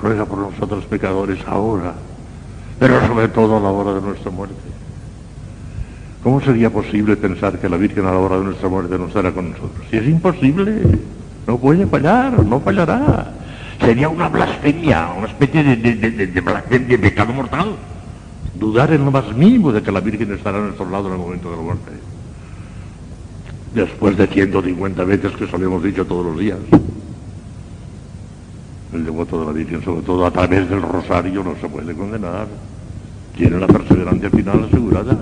Ruega 0.00 0.24
por 0.24 0.38
nosotros 0.38 0.84
pecadores 0.84 1.40
ahora, 1.46 1.94
pero 2.78 3.04
sobre 3.06 3.28
todo 3.28 3.56
a 3.56 3.60
la 3.60 3.70
hora 3.70 3.94
de 3.94 4.00
nuestra 4.00 4.30
muerte. 4.30 4.54
¿Cómo 6.22 6.40
sería 6.40 6.70
posible 6.70 7.16
pensar 7.16 7.58
que 7.58 7.68
la 7.68 7.76
Virgen 7.76 8.06
a 8.06 8.12
la 8.12 8.18
hora 8.18 8.38
de 8.38 8.44
nuestra 8.44 8.68
muerte 8.68 8.96
no 8.96 9.08
estará 9.08 9.32
con 9.32 9.50
nosotros? 9.50 9.84
Si 9.90 9.96
es 9.96 10.06
imposible, 10.06 10.82
no 11.46 11.58
puede 11.58 11.86
fallar, 11.86 12.44
no 12.44 12.60
fallará. 12.60 13.32
Sería 13.80 14.08
una 14.08 14.28
blasfemia, 14.28 15.08
una 15.18 15.26
especie 15.26 15.64
de, 15.64 15.76
de, 15.76 16.78
de 16.78 16.98
pecado 16.98 17.32
mortal. 17.32 17.74
Dudar 18.54 18.92
en 18.92 19.04
lo 19.04 19.10
más 19.10 19.34
mínimo 19.34 19.72
de 19.72 19.82
que 19.82 19.90
la 19.90 19.98
Virgen 19.98 20.32
estará 20.32 20.58
a 20.58 20.60
nuestro 20.60 20.88
lado 20.88 21.08
en 21.08 21.14
el 21.14 21.18
momento 21.18 21.50
de 21.50 21.56
la 21.56 21.62
muerte 21.62 22.11
después 23.74 24.16
de 24.16 24.26
150 24.26 25.04
veces 25.04 25.32
que 25.32 25.46
solemos 25.46 25.82
dicho 25.82 26.04
todos 26.04 26.26
los 26.26 26.38
días. 26.38 26.58
El 28.92 29.04
devoto 29.04 29.40
de 29.40 29.46
la 29.46 29.52
Virgen, 29.52 29.82
sobre 29.82 30.02
todo 30.02 30.26
a 30.26 30.30
través 30.30 30.68
del 30.68 30.82
rosario, 30.82 31.42
no 31.42 31.54
se 31.60 31.68
puede 31.68 31.94
condenar. 31.94 32.46
tiene 33.36 33.58
la 33.58 33.66
perseverancia 33.66 34.28
final 34.28 34.64
asegurada, 34.64 35.18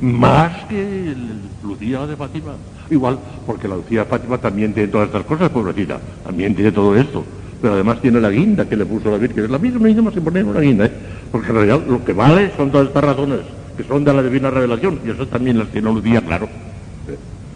más 0.00 0.64
que 0.66 1.10
el 1.10 1.40
Lucía 1.64 2.06
de 2.06 2.14
Fátima. 2.14 2.52
Igual, 2.88 3.18
porque 3.44 3.66
la 3.66 3.74
Lucía 3.74 4.04
de 4.04 4.06
Fátima 4.06 4.38
también 4.38 4.72
tiene 4.72 4.88
todas 4.88 5.08
estas 5.08 5.24
cosas, 5.24 5.50
pobrecita, 5.50 5.98
también 6.24 6.54
tiene 6.54 6.70
todo 6.70 6.94
esto, 6.94 7.24
pero 7.60 7.74
además 7.74 8.00
tiene 8.00 8.20
la 8.20 8.30
guinda 8.30 8.68
que 8.68 8.76
le 8.76 8.86
puso 8.86 9.10
la 9.10 9.18
Virgen, 9.18 9.44
es 9.44 9.50
la 9.50 9.58
misma, 9.58 9.80
misma 9.80 10.12
se 10.12 10.20
pone 10.20 10.44
una 10.44 10.60
guinda, 10.60 10.86
¿eh? 10.86 10.92
porque 11.32 11.48
en 11.48 11.54
realidad 11.54 11.80
lo 11.88 12.04
que 12.04 12.12
vale 12.12 12.52
son 12.56 12.70
todas 12.70 12.86
estas 12.86 13.02
razones, 13.02 13.40
que 13.76 13.82
son 13.82 14.04
de 14.04 14.14
la 14.14 14.22
divina 14.22 14.50
revelación, 14.50 15.00
y 15.04 15.10
eso 15.10 15.26
también 15.26 15.58
las 15.58 15.66
tiene 15.68 15.92
Lucía, 15.92 16.20
claro. 16.20 16.48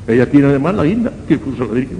Ella 0.06 0.28
tiene 0.28 0.48
además 0.48 0.74
la 0.74 0.84
guinda 0.84 1.12
que 1.28 1.38
puso 1.38 1.64
la 1.64 1.74
Virgen. 1.74 1.98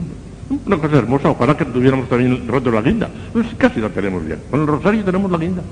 Una 0.67 0.77
cosa 0.77 0.99
hermosa, 0.99 1.31
ojalá 1.31 1.57
que 1.57 1.65
tuviéramos 1.65 2.09
también 2.09 2.47
roto 2.47 2.71
la 2.71 2.83
guinda. 2.83 3.09
Pues 3.33 3.47
casi 3.57 3.81
la 3.81 3.89
tenemos 3.89 4.25
bien. 4.25 4.41
Con 4.51 4.61
el 4.61 4.67
rosario 4.67 5.05
tenemos 5.05 5.31
la 5.31 5.39
guinda. 5.39 5.63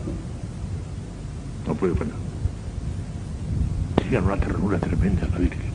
No 1.66 1.74
puede 1.74 1.94
fallar. 1.94 2.14
Tiene 4.08 4.26
una 4.26 4.36
ternura 4.36 4.78
tremenda 4.78 5.28
la 5.32 5.38
Virgen. 5.38 5.70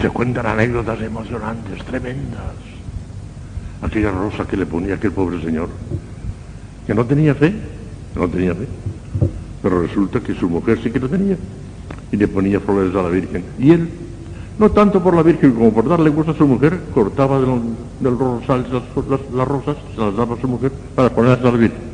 Se 0.00 0.08
cuentan 0.08 0.46
anécdotas 0.46 1.00
emocionantes, 1.00 1.84
tremendas. 1.84 2.54
Aquella 3.82 4.10
rosa 4.10 4.46
que 4.46 4.56
le 4.56 4.66
ponía 4.66 4.94
aquel 4.94 5.12
pobre 5.12 5.40
señor, 5.40 5.68
que 6.86 6.94
no 6.94 7.04
tenía 7.04 7.34
fe, 7.34 7.54
no 8.14 8.28
tenía 8.28 8.54
fe. 8.54 8.66
Pero 9.62 9.82
resulta 9.82 10.20
que 10.20 10.34
su 10.34 10.48
mujer 10.48 10.80
sí 10.82 10.90
que 10.90 10.98
lo 10.98 11.08
tenía. 11.08 11.36
Y 12.10 12.16
le 12.16 12.26
ponía 12.28 12.58
flores 12.60 12.94
a 12.94 13.02
la 13.02 13.08
Virgen. 13.08 13.44
Y 13.58 13.70
él 13.70 13.88
no 14.58 14.70
tanto 14.70 15.00
por 15.00 15.14
la 15.14 15.22
Virgen 15.22 15.52
como 15.52 15.72
por 15.72 15.88
darle 15.88 16.10
gusto 16.10 16.32
a 16.32 16.34
su 16.34 16.46
mujer, 16.46 16.80
cortaba 16.92 17.38
del, 17.38 18.18
rosal 18.18 18.66
las, 18.72 19.20
las, 19.32 19.48
rosas, 19.48 19.76
se 19.94 20.00
las 20.00 20.16
daba 20.16 20.34
a 20.34 20.40
su 20.40 20.48
mujer 20.48 20.72
para 20.94 21.10
ponerlas 21.10 21.40
a 21.40 21.52
la 21.52 21.58
Virgen. 21.58 21.88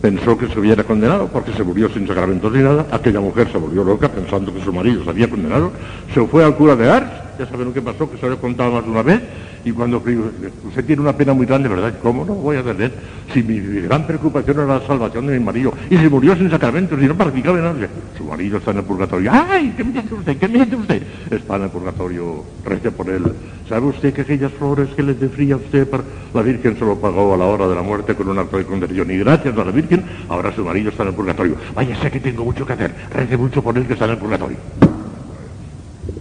Pensó 0.00 0.36
que 0.36 0.48
se 0.48 0.58
hubiera 0.58 0.82
condenado 0.84 1.28
porque 1.28 1.52
se 1.52 1.62
murió 1.62 1.90
sin 1.90 2.06
sacramentos 2.06 2.50
ni 2.52 2.62
nada. 2.62 2.86
Aquella 2.90 3.20
mujer 3.20 3.50
se 3.52 3.58
volvió 3.58 3.84
loca 3.84 4.08
pensando 4.08 4.52
que 4.52 4.62
su 4.62 4.72
marido 4.72 5.04
se 5.04 5.10
había 5.10 5.28
condenado. 5.28 5.72
Se 6.14 6.26
fue 6.26 6.42
al 6.42 6.56
cura 6.56 6.74
de 6.74 6.90
Ars, 6.90 7.10
ya 7.40 7.46
saben 7.46 7.68
lo 7.68 7.72
que 7.72 7.80
pasó, 7.80 8.10
que 8.10 8.18
se 8.18 8.28
lo 8.28 8.34
he 8.34 8.36
contado 8.36 8.70
más 8.70 8.84
de 8.84 8.90
una 8.90 9.02
vez, 9.02 9.20
y 9.64 9.72
cuando 9.72 9.96
usted 9.96 10.84
tiene 10.84 11.00
una 11.00 11.16
pena 11.16 11.32
muy 11.32 11.46
grande, 11.46 11.70
¿verdad? 11.70 11.94
¿Cómo 12.02 12.24
no 12.24 12.34
voy 12.34 12.58
a 12.58 12.62
tener? 12.62 12.92
Si 13.32 13.42
mi, 13.42 13.58
gran 13.80 14.06
preocupación 14.06 14.58
era 14.58 14.78
la 14.78 14.86
salvación 14.86 15.26
de 15.26 15.38
mi 15.38 15.44
marido, 15.44 15.72
y 15.88 15.96
se 15.96 16.08
murió 16.10 16.36
sin 16.36 16.50
sacramentos 16.50 17.00
y 17.00 17.06
no 17.06 17.16
practicaba 17.16 17.58
nada. 17.58 17.88
Su 18.18 18.24
marido 18.24 18.58
está 18.58 18.72
en 18.72 18.78
el 18.78 18.84
purgatorio. 18.84 19.30
¡Ay! 19.32 19.72
¿Qué 19.74 19.84
me 19.84 19.92
dice 19.92 20.14
usted? 20.14 20.36
¿Qué 20.36 20.48
me 20.48 20.64
dice 20.64 20.76
usted? 20.76 21.02
Está 21.30 21.56
en 21.56 21.62
el 21.62 21.70
purgatorio, 21.70 22.44
rece 22.62 22.90
por 22.90 23.08
él. 23.08 23.32
¿Sabe 23.66 23.86
usted 23.86 24.12
que 24.12 24.20
aquellas 24.20 24.52
flores 24.52 24.90
que 24.90 25.02
le 25.02 25.14
defría 25.14 25.54
a 25.54 25.58
usted, 25.58 25.88
para... 25.88 26.04
la 26.34 26.42
Virgen 26.42 26.76
se 26.76 26.84
lo 26.84 26.96
pagó 26.96 27.32
a 27.32 27.38
la 27.38 27.46
hora 27.46 27.68
de 27.68 27.74
la 27.74 27.82
muerte 27.82 28.14
con 28.14 28.28
un 28.28 28.38
acto 28.38 28.58
de 28.58 28.66
conversión? 28.66 29.10
Y 29.10 29.18
gracias 29.18 29.56
a 29.56 29.64
la 29.64 29.70
Virgen, 29.70 30.04
ahora 30.28 30.54
su 30.54 30.62
marido 30.62 30.90
está 30.90 31.04
en 31.04 31.08
el 31.08 31.14
purgatorio. 31.14 31.56
Vaya, 31.74 31.96
sé 32.02 32.10
que 32.10 32.20
tengo 32.20 32.44
mucho 32.44 32.66
que 32.66 32.74
hacer. 32.74 32.94
Rece 33.14 33.36
mucho 33.38 33.62
por 33.62 33.78
él 33.78 33.86
que 33.86 33.94
está 33.94 34.04
en 34.04 34.10
el 34.10 34.18
purgatorio. 34.18 34.58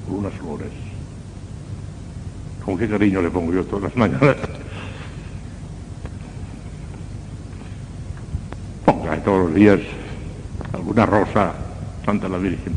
Unas 0.08 0.34
flores 0.34 0.70
con 2.70 2.78
qué 2.78 2.88
cariño 2.88 3.20
le 3.20 3.32
pongo 3.32 3.52
yo 3.52 3.64
todas 3.64 3.86
las 3.86 3.96
mañanas. 3.96 4.36
Ponga 8.86 9.18
todos 9.24 9.46
los 9.48 9.56
días 9.56 9.80
alguna 10.72 11.08
rosa 11.08 11.54
Santa 12.06 12.30
la 12.30 12.38
Virgen, 12.38 12.74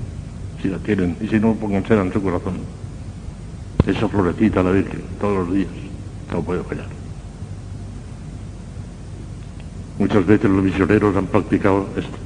si 0.62 0.68
la 0.68 0.78
tienen, 0.78 1.18
y 1.20 1.28
si 1.28 1.38
no, 1.38 1.52
pónganse 1.54 1.92
en 1.92 2.10
su 2.10 2.22
corazón. 2.22 2.54
Esa 3.86 4.08
florecita 4.08 4.60
a 4.60 4.62
la 4.62 4.70
Virgen, 4.70 5.02
todos 5.20 5.46
los 5.46 5.54
días, 5.54 5.68
no 6.32 6.42
puedo 6.42 6.64
fallar. 6.64 6.86
Muchas 9.98 10.24
veces 10.24 10.50
los 10.50 10.64
misioneros 10.64 11.14
han 11.16 11.26
practicado 11.26 11.86
esto, 11.98 12.16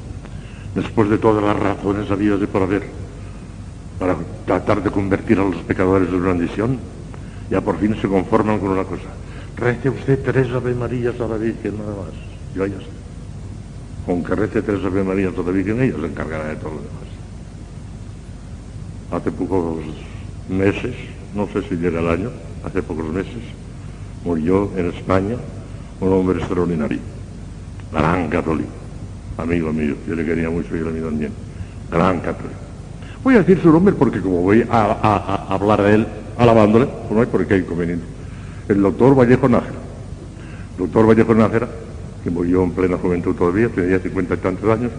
después 0.76 1.10
de 1.10 1.18
todas 1.18 1.42
las 1.42 1.58
razones 1.58 2.08
habidas 2.12 2.38
de 2.38 2.46
por 2.46 2.62
haber, 2.62 2.84
para 3.98 4.14
tratar 4.44 4.84
de 4.84 4.90
convertir 4.92 5.40
a 5.40 5.44
los 5.44 5.56
pecadores 5.62 6.08
de 6.08 6.16
una 6.16 6.28
bendición, 6.28 6.78
ya 7.50 7.60
por 7.60 7.78
fin 7.78 7.96
se 8.00 8.08
conforman 8.08 8.58
con 8.58 8.70
una 8.70 8.84
cosa. 8.84 9.08
Rece 9.56 9.88
usted 9.88 10.22
tres 10.22 10.52
Ave 10.52 10.74
Marías 10.74 11.18
a 11.20 11.26
la 11.26 11.36
Virgen 11.36 11.78
nada 11.78 11.90
más. 11.90 12.12
Yo 12.54 12.66
ya 12.66 12.78
sé. 12.78 12.86
Con 14.04 14.22
que 14.22 14.34
rece 14.34 14.62
tres 14.62 14.84
Ave 14.84 15.02
Marías 15.02 15.32
a 15.36 15.42
la 15.42 15.50
Virgen, 15.50 15.80
ella 15.80 15.94
se 15.98 16.06
encargará 16.06 16.44
de 16.48 16.56
todo 16.56 16.70
lo 16.70 16.76
demás. 16.78 17.06
Hace 19.12 19.30
pocos 19.30 19.78
meses, 20.48 20.94
no 21.34 21.46
sé 21.48 21.62
si 21.68 21.76
llega 21.76 22.00
el 22.00 22.08
año, 22.08 22.30
hace 22.64 22.82
pocos 22.82 23.06
meses, 23.06 23.32
murió 24.24 24.70
en 24.76 24.90
España 24.90 25.36
un 26.00 26.12
hombre 26.12 26.38
extraordinario, 26.38 26.98
gran 27.92 28.28
católico, 28.28 28.68
amigo 29.38 29.72
mío, 29.72 29.94
yo 30.06 30.14
le 30.14 30.24
quería 30.24 30.50
mucho 30.50 30.76
y 30.76 30.80
él 30.80 30.88
a 30.88 30.90
mí 30.90 31.00
también, 31.00 31.32
gran 31.90 32.18
católico. 32.20 32.58
Voy 33.22 33.36
a 33.36 33.38
decir 33.38 33.60
su 33.62 33.70
nombre 33.70 33.94
porque 33.94 34.20
como 34.20 34.42
voy 34.42 34.66
a 34.68 35.46
hablar 35.48 35.82
de 35.82 35.94
él, 35.94 36.06
alabándole, 36.38 36.86
pues 36.86 37.10
no 37.12 37.20
hay 37.20 37.26
por 37.26 37.46
qué 37.46 37.58
inconveniente. 37.58 38.04
El 38.68 38.82
doctor 38.82 39.14
Vallejo 39.14 39.48
Nájera. 39.48 39.78
El 40.72 40.78
doctor 40.78 41.06
Vallejo 41.08 41.34
Nájera, 41.34 41.68
que 42.22 42.30
murió 42.30 42.64
en 42.64 42.72
plena 42.72 42.96
juventud 42.96 43.34
todavía, 43.34 43.68
tenía 43.68 43.98
cincuenta 43.98 44.34
y 44.34 44.38
tantos 44.38 44.70
años, 44.70 44.90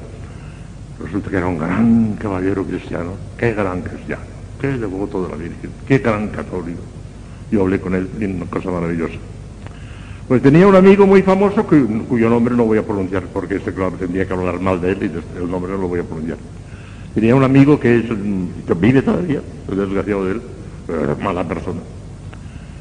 resulta 1.04 1.30
que 1.30 1.38
era 1.38 1.47
un 1.47 1.58
gran 1.58 2.13
caballero 2.13 2.63
cristiano, 2.63 3.12
qué 3.38 3.54
gran 3.54 3.82
cristiano, 3.82 4.23
qué 4.60 4.67
devoto 4.67 5.23
de 5.23 5.30
la 5.30 5.36
Virgen, 5.36 5.69
qué 5.88 6.00
gran 6.00 6.30
católico. 6.30 6.82
Yo 7.52 7.62
hablé 7.62 7.80
con 7.80 7.93
él 7.93 8.10
y 8.19 8.26
una 8.26 8.45
cosa 8.45 8.71
maravillosa. 8.71 9.15
Pues 10.28 10.41
tenía 10.41 10.67
un 10.67 10.76
amigo 10.76 11.08
muy 11.08 11.21
famoso 11.21 11.65
cuyo 11.65 12.30
nombre 12.30 12.54
no 12.54 12.65
voy 12.65 12.78
a 12.78 12.86
pronunciar 12.86 13.23
porque 13.32 13.56
este 13.56 13.73
claro 13.73 13.93
tendría 13.93 14.26
que 14.28 14.34
hablar 14.34 14.60
mal 14.60 14.82
de 14.82 14.91
él 14.91 14.97
y 15.02 15.39
el 15.39 15.50
nombre 15.50 15.71
no 15.71 15.78
lo 15.78 15.88
voy 15.88 16.02
a 16.02 16.04
pronunciar. 16.04 16.38
Tenía 17.13 17.34
un 17.34 17.43
amigo 17.43 17.80
que, 17.80 18.00
es, 18.00 18.06
que 18.06 18.73
vive 18.73 19.02
todavía, 19.02 19.41
el 19.69 19.78
desgraciado 19.78 20.26
de 20.26 20.32
él, 20.34 20.41
era 20.88 21.15
mala 21.15 21.43
persona. 21.43 21.82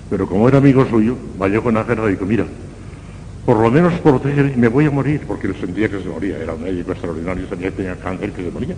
Pero 0.08 0.26
como 0.26 0.48
era 0.48 0.58
amigo 0.58 0.86
suyo, 0.86 1.16
Vallejo 1.38 1.72
Nájera 1.72 2.06
dijo, 2.06 2.24
mira, 2.24 2.44
por 3.44 3.58
lo 3.58 3.70
menos 3.70 3.92
proteger, 4.00 4.56
me 4.56 4.68
voy 4.68 4.86
a 4.86 4.90
morir, 4.90 5.22
porque 5.26 5.48
él 5.48 5.56
sentía 5.60 5.88
que 5.88 6.00
se 6.00 6.08
moría, 6.08 6.38
era 6.38 6.54
un 6.54 6.62
médico 6.62 6.92
extraordinario, 6.92 7.48
sabía 7.48 7.70
que 7.70 7.76
tenía 7.76 7.96
cáncer, 7.96 8.32
que 8.32 8.42
se 8.44 8.50
moría. 8.50 8.74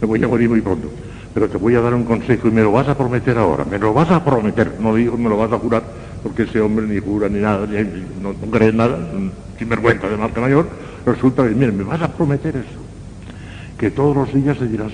Me 0.00 0.06
voy 0.06 0.22
a 0.22 0.28
morir 0.28 0.48
muy 0.48 0.60
pronto. 0.60 0.88
Pero 1.32 1.48
te 1.48 1.58
voy 1.58 1.76
a 1.76 1.80
dar 1.80 1.94
un 1.94 2.04
consejo 2.04 2.48
y 2.48 2.50
me 2.50 2.62
lo 2.62 2.72
vas 2.72 2.88
a 2.88 2.98
prometer 2.98 3.38
ahora, 3.38 3.64
me 3.64 3.78
lo 3.78 3.94
vas 3.94 4.10
a 4.10 4.24
prometer, 4.24 4.72
no 4.80 4.94
digo 4.96 5.16
me 5.16 5.28
lo 5.28 5.36
vas 5.36 5.52
a 5.52 5.58
jurar, 5.58 5.84
porque 6.24 6.42
ese 6.42 6.60
hombre 6.60 6.86
ni 6.86 6.98
jura 6.98 7.28
ni 7.28 7.38
nada, 7.38 7.68
no, 8.20 8.32
no 8.32 8.50
cree 8.50 8.72
nada, 8.72 8.98
sin 9.56 9.68
vergüenza 9.68 10.08
de 10.08 10.16
marca 10.16 10.40
mayor, 10.40 10.66
resulta 11.06 11.44
que, 11.44 11.54
mire, 11.54 11.70
me 11.70 11.84
vas 11.84 12.02
a 12.02 12.08
prometer 12.08 12.56
eso, 12.56 12.80
que 13.78 13.92
todos 13.92 14.16
los 14.16 14.34
días 14.34 14.60
le 14.60 14.66
dirás, 14.66 14.90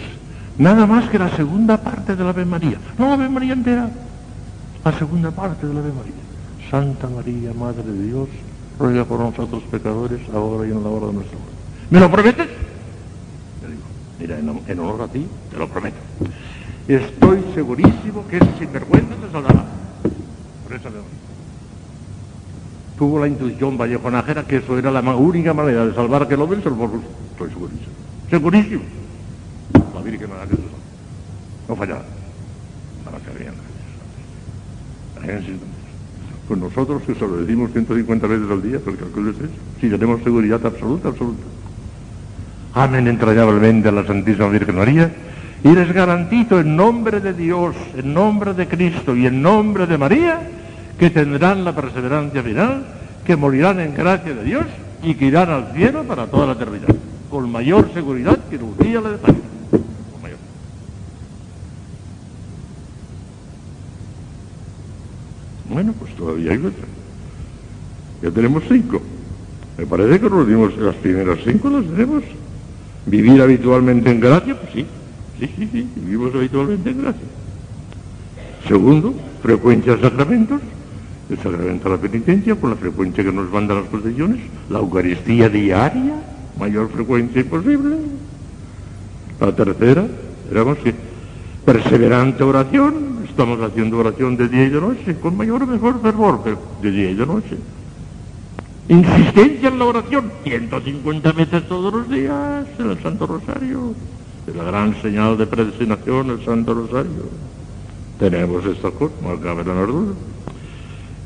Nada 0.58 0.86
más 0.86 1.10
que 1.10 1.18
la 1.18 1.34
segunda 1.36 1.76
parte 1.76 2.16
de 2.16 2.24
la 2.24 2.30
Ave 2.30 2.44
María. 2.44 2.78
No 2.98 3.08
la 3.08 3.14
Ave 3.14 3.28
María 3.28 3.52
entera. 3.52 3.90
La 4.84 4.98
segunda 4.98 5.30
parte 5.30 5.66
de 5.66 5.74
la 5.74 5.80
Ave 5.80 5.92
María. 5.92 6.70
Santa 6.70 7.08
María, 7.08 7.52
Madre 7.52 7.82
de 7.82 8.06
Dios, 8.06 8.28
ruega 8.78 9.04
por 9.04 9.20
nosotros 9.20 9.62
pecadores, 9.70 10.20
ahora 10.34 10.66
y 10.66 10.72
en 10.72 10.82
la 10.82 10.88
hora 10.88 11.06
de 11.08 11.12
nuestra 11.12 11.38
muerte. 11.38 11.56
¿Me 11.90 12.00
lo 12.00 12.10
prometes? 12.10 12.46
Le 13.62 13.68
digo, 13.68 13.82
mira, 14.18 14.38
en, 14.38 14.80
honor 14.80 15.02
a 15.02 15.08
ti, 15.08 15.26
te 15.50 15.58
lo 15.58 15.68
prometo. 15.68 15.96
Estoy 16.88 17.44
segurísimo 17.54 18.26
que 18.28 18.38
ese 18.38 18.58
sinvergüenza 18.58 19.14
te 19.14 19.30
salvará. 19.30 19.64
Por 20.64 20.72
Ave 20.72 20.80
María. 20.84 21.02
Tuvo 22.98 23.20
la 23.20 23.28
intuición 23.28 23.76
Vallejo 23.76 24.10
Nájera 24.10 24.44
que 24.44 24.56
eso 24.56 24.78
era 24.78 24.90
la 24.90 25.00
única 25.00 25.52
manera 25.52 25.84
de 25.84 25.94
salvar 25.94 26.22
a 26.22 26.24
aquel 26.24 26.40
hombre, 26.40 26.62
se 26.62 26.70
lo 26.70 26.76
Estoy 26.76 27.50
segurísimo. 27.50 27.92
Segurísimo 28.30 28.82
Virgen 30.18 30.30
no 30.30 31.74
No 31.74 31.76
fallaba. 31.76 32.04
Para 33.04 33.18
que 33.18 33.38
bien. 33.38 33.52
Pues 36.48 36.60
nosotros 36.60 37.02
que 37.02 37.14
se 37.14 37.20
lo 37.20 37.38
decimos 37.38 37.72
150 37.72 38.26
veces 38.26 38.50
al 38.50 38.62
día, 38.62 38.78
porque 38.84 39.00
calculo 39.00 39.30
es 39.30 39.36
eso, 39.36 39.48
si 39.80 39.90
tenemos 39.90 40.22
seguridad 40.22 40.64
absoluta, 40.64 41.08
absoluta. 41.08 41.42
Amen 42.74 43.08
entrañablemente 43.08 43.88
a 43.88 43.92
la 43.92 44.06
Santísima 44.06 44.48
Virgen 44.48 44.76
María 44.76 45.12
y 45.64 45.68
les 45.70 45.92
garantizo 45.92 46.60
en 46.60 46.76
nombre 46.76 47.20
de 47.20 47.32
Dios, 47.32 47.74
en 47.96 48.14
nombre 48.14 48.54
de 48.54 48.68
Cristo 48.68 49.16
y 49.16 49.26
en 49.26 49.42
nombre 49.42 49.86
de 49.86 49.98
María 49.98 50.40
que 50.98 51.10
tendrán 51.10 51.64
la 51.64 51.74
perseverancia 51.74 52.42
final, 52.42 52.86
que 53.24 53.34
morirán 53.34 53.80
en 53.80 53.94
gracia 53.94 54.34
de 54.34 54.44
Dios 54.44 54.66
y 55.02 55.14
que 55.14 55.26
irán 55.26 55.50
al 55.50 55.72
cielo 55.72 56.04
para 56.04 56.26
toda 56.26 56.46
la 56.46 56.52
eternidad, 56.52 56.94
con 57.28 57.50
mayor 57.50 57.92
seguridad 57.92 58.38
que 58.48 58.58
Lucía 58.58 59.00
le 59.00 59.10
de 59.10 59.18
Bueno, 65.70 65.94
pues 65.98 66.14
todavía 66.14 66.52
hay 66.52 66.58
otra. 66.58 66.86
Ya 68.22 68.30
tenemos 68.30 68.62
cinco. 68.68 69.00
Me 69.78 69.86
parece 69.86 70.20
que 70.20 70.30
nos 70.30 70.46
dimos 70.46 70.76
las 70.78 70.94
primeras 70.96 71.38
cinco, 71.44 71.68
las 71.70 71.84
tenemos. 71.84 72.22
Vivir 73.06 73.40
habitualmente 73.40 74.10
en 74.10 74.20
gracia, 74.20 74.58
pues 74.58 74.72
sí. 74.72 74.86
Sí, 75.38 75.50
sí, 75.56 75.68
sí, 75.70 75.88
vivimos 75.96 76.34
habitualmente 76.34 76.90
en 76.90 77.02
gracia. 77.02 77.26
Segundo, 78.66 79.14
frecuencia 79.42 79.96
de 79.96 80.02
sacramentos. 80.02 80.60
El 81.28 81.36
sacramento 81.38 81.88
de 81.88 81.96
la 81.96 82.00
penitencia, 82.00 82.54
con 82.54 82.70
la 82.70 82.76
frecuencia 82.76 83.24
que 83.24 83.32
nos 83.32 83.50
mandan 83.50 83.78
las 83.78 83.88
procesiones. 83.88 84.40
La 84.70 84.78
Eucaristía 84.78 85.48
diaria, 85.48 86.14
mayor 86.58 86.88
frecuencia 86.90 87.44
posible. 87.44 87.96
La 89.40 89.54
tercera, 89.54 90.06
veremos 90.48 90.78
que 90.78 90.94
perseverante 91.64 92.44
oración, 92.44 93.15
estamos 93.36 93.60
haciendo 93.60 93.98
oración 93.98 94.34
de 94.38 94.48
día 94.48 94.64
y 94.64 94.70
de 94.70 94.80
noche, 94.80 95.14
con 95.20 95.36
mayor 95.36 95.62
o 95.62 95.66
mejor 95.66 96.00
fervor, 96.00 96.40
pero 96.42 96.58
de 96.80 96.90
día 96.90 97.10
y 97.10 97.14
de 97.14 97.26
noche. 97.26 97.58
Insistencia 98.88 99.68
en 99.68 99.78
la 99.78 99.84
oración, 99.84 100.32
150 100.42 101.32
veces 101.32 101.68
todos 101.68 101.92
los 101.92 102.08
días 102.08 102.64
en 102.78 102.90
el 102.90 103.02
Santo 103.02 103.26
Rosario, 103.26 103.92
es 104.46 104.56
la 104.56 104.64
gran 104.64 105.02
señal 105.02 105.36
de 105.36 105.46
predestinación, 105.46 106.30
el 106.30 106.44
Santo 106.46 106.72
Rosario. 106.72 107.28
Tenemos 108.18 108.64
esta 108.64 108.90
cosa, 108.90 109.12
no 109.22 109.38
cabe 109.38 109.64
la 109.64 109.84
duda. 109.84 110.14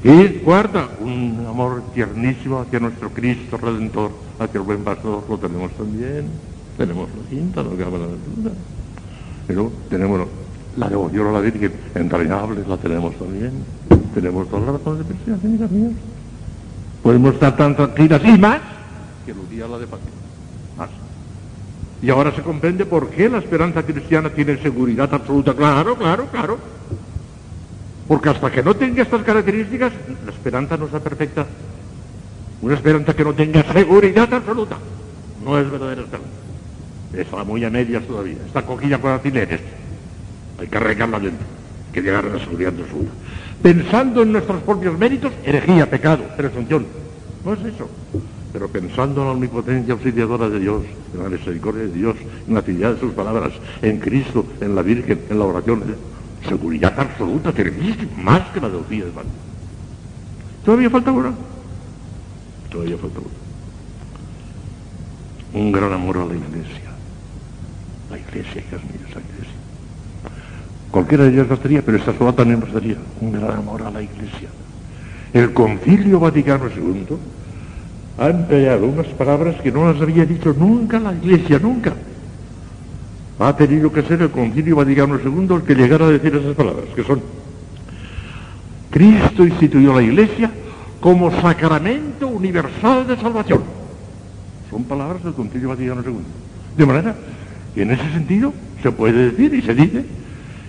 Y 0.03 0.29
cuarta, 0.41 0.89
un 0.99 1.47
amor 1.49 1.81
tiernísimo 1.95 2.59
hacia 2.59 2.81
nuestro 2.81 3.11
Cristo 3.11 3.57
Redentor, 3.57 4.11
hacia 4.41 4.59
el 4.59 4.67
buen 4.67 4.83
pastor, 4.83 5.23
lo 5.29 5.39
tenemos 5.39 5.71
también. 5.75 6.25
Tenemos 6.77 7.09
la 7.09 7.31
quinta, 7.31 7.63
no 7.63 7.71
cabe 7.71 7.99
la 7.99 8.07
duda. 8.07 8.53
Pero 9.47 9.71
tenemos 9.89 10.27
la 10.81 10.89
devoción 10.89 11.27
a 11.29 11.33
la 11.33 11.41
Virgen, 11.41 11.73
entrañable, 11.95 12.63
la 12.67 12.77
tenemos 12.79 13.15
también. 13.17 13.53
Tenemos 14.15 14.49
todas 14.49 14.65
las 14.65 14.75
razones 14.77 15.07
de 15.07 15.15
pensar, 15.15 15.35
amigas 15.45 15.71
mías. 15.71 15.93
Podemos 17.03 17.35
estar 17.35 17.55
tan 17.57 17.77
tranquilas 17.77 18.23
y 18.25 18.39
más 18.39 18.61
que 19.27 19.35
día 19.55 19.69
la 19.69 19.79
de 19.79 19.87
Fátima. 19.87 20.11
Más. 20.79 20.89
Y 22.03 22.09
ahora 22.09 22.35
se 22.35 22.41
comprende 22.41 22.87
por 22.87 23.11
qué 23.11 23.29
la 23.29 23.39
esperanza 23.39 23.83
cristiana 23.83 24.31
tiene 24.31 24.57
seguridad 24.57 25.13
absoluta. 25.13 25.53
Claro, 25.53 25.97
claro, 25.97 26.27
claro. 26.33 26.59
Porque 28.09 28.31
hasta 28.31 28.51
que 28.51 28.63
no 28.63 28.75
tenga 28.75 29.03
estas 29.03 29.23
características, 29.23 29.93
la 30.25 30.33
esperanza 30.33 30.79
no 30.79 30.89
sea 30.89 31.01
perfecta. 31.01 31.45
Una 32.63 32.75
esperanza 32.75 33.15
que 33.15 33.25
no 33.25 33.35
tenga 33.35 33.63
seguridad 33.71 34.33
absoluta 34.33 34.79
no 35.45 35.59
es 35.59 35.71
verdadera 35.71 36.03
esperanza. 36.03 36.31
Está 37.13 37.45
muy 37.45 37.65
a 37.65 37.71
medias 37.71 38.03
todavía. 38.05 38.39
Está 38.47 38.63
cogida 38.63 38.99
con 38.99 39.11
alfileres. 39.11 39.61
Hay 40.61 40.67
que 40.67 40.77
arreglarla 40.77 41.19
dentro. 41.19 41.47
Que 41.93 42.03
llegar 42.03 42.25
a 42.25 42.29
la 42.29 42.39
seguridad 42.39 42.75
absoluta. 42.79 43.11
Pensando 43.63 44.23
en 44.23 44.33
nuestros 44.33 44.63
propios 44.63 44.99
méritos, 44.99 45.33
herejía, 45.45 45.89
pecado, 45.89 46.25
presunción. 46.37 46.87
No 47.45 47.55
es 47.55 47.65
eso. 47.65 47.89
Pero 48.53 48.69
pensando 48.69 49.23
en 49.23 49.27
la 49.29 49.33
omnipotencia 49.33 49.95
auxiliadora 49.95 50.49
de 50.49 50.61
Dios, 50.61 50.83
en 51.15 51.23
la 51.23 51.29
misericordia 51.29 51.83
de 51.85 51.93
Dios, 51.93 52.17
en 52.47 52.55
la 52.55 52.63
fidelidad 52.63 52.95
de 52.95 53.01
sus 53.01 53.13
palabras, 53.13 53.53
en 53.81 53.99
Cristo, 53.99 54.45
en 54.61 54.75
la 54.75 54.83
Virgen, 54.83 55.21
en 55.31 55.39
la 55.39 55.45
oración, 55.45 55.83
seguridad 56.49 56.99
absoluta, 56.99 57.53
más 58.17 58.49
que 58.51 58.61
la 58.61 58.69
de 58.69 58.75
los 58.75 58.89
días 58.89 59.07
de 59.07 59.13
Todavía 60.65 60.91
falta 60.91 61.13
una. 61.13 61.33
Todavía 62.71 62.99
falta 62.99 63.19
una. 63.21 63.29
Un 65.61 65.73
gran 65.73 65.93
amor 65.93 66.19
a 66.19 66.27
la 66.27 66.35
iglesia. 66.35 66.91
La 68.11 68.19
iglesia, 68.19 68.61
hijas 68.61 68.83
mías, 68.85 69.15
la 69.15 69.21
iglesia. 69.21 69.50
Cualquiera 70.91 71.25
de 71.25 71.31
ellas 71.31 71.49
bastaría, 71.49 71.83
pero 71.83 71.99
esta 71.99 72.17
sola 72.17 72.33
también 72.33 72.61
bastaría. 72.61 72.97
Un 73.21 73.33
gran 73.33 73.53
amor 73.53 73.83
a 73.83 73.91
la 73.91 74.03
iglesia. 74.03 74.49
El 75.33 75.53
concilio 75.53 76.19
Vaticano 76.19 76.65
II 76.67 77.17
ha 78.19 78.29
empleado 78.29 78.87
unas 78.87 79.07
palabras 79.09 79.61
que 79.63 79.71
no 79.71 79.91
las 79.91 80.03
había 80.03 80.27
dicho 80.27 80.53
nunca 80.53 80.99
la 80.99 81.13
iglesia, 81.13 81.61
nunca. 81.61 81.95
Ha 83.39 83.57
tenido 83.57 83.93
que 83.93 84.03
ser 84.03 84.21
el 84.21 84.31
concilio 84.31 84.77
Vaticano 84.77 85.19
II 85.19 85.55
el 85.55 85.63
que 85.63 85.75
llegara 85.75 86.07
a 86.07 86.11
decir 86.11 86.35
esas 86.35 86.57
palabras, 86.57 86.87
que 86.95 87.05
son, 87.05 87.23
Cristo 88.91 89.47
instituyó 89.47 89.95
la 89.95 90.03
iglesia 90.03 90.51
como 91.01 91.31
sacramento 91.41 92.27
universal 92.27 93.07
de 93.07 93.17
salvación. 93.17 93.63
Son 94.69 94.83
palabras 94.85 95.23
del 95.23 95.35
concilio 95.35 95.69
Vaticano 95.69 96.03
II. 96.05 96.15
De 96.77 96.87
manera 96.87 97.15
que 97.75 97.83
en 97.83 97.93
ese 97.93 98.11
sentido 98.13 98.53
se 98.83 98.91
puede 98.91 99.31
decir 99.31 99.55
y 99.55 99.63
se 99.63 99.75
dice 99.75 100.05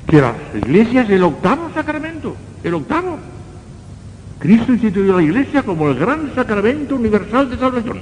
que 0.08 0.22
la 0.22 0.34
iglesia 0.56 1.04
es 1.04 1.10
el 1.10 1.24
octavo 1.24 1.70
sacramento, 1.74 2.36
el 2.64 2.74
octavo. 2.74 3.18
Cristo 4.40 4.74
instituyó 4.74 5.18
la 5.18 5.24
iglesia 5.24 5.64
como 5.64 5.90
el 5.90 5.96
gran 5.96 6.34
sacramento 6.34 6.96
universal 6.96 7.50
de 7.50 7.58
salvación. 7.58 8.02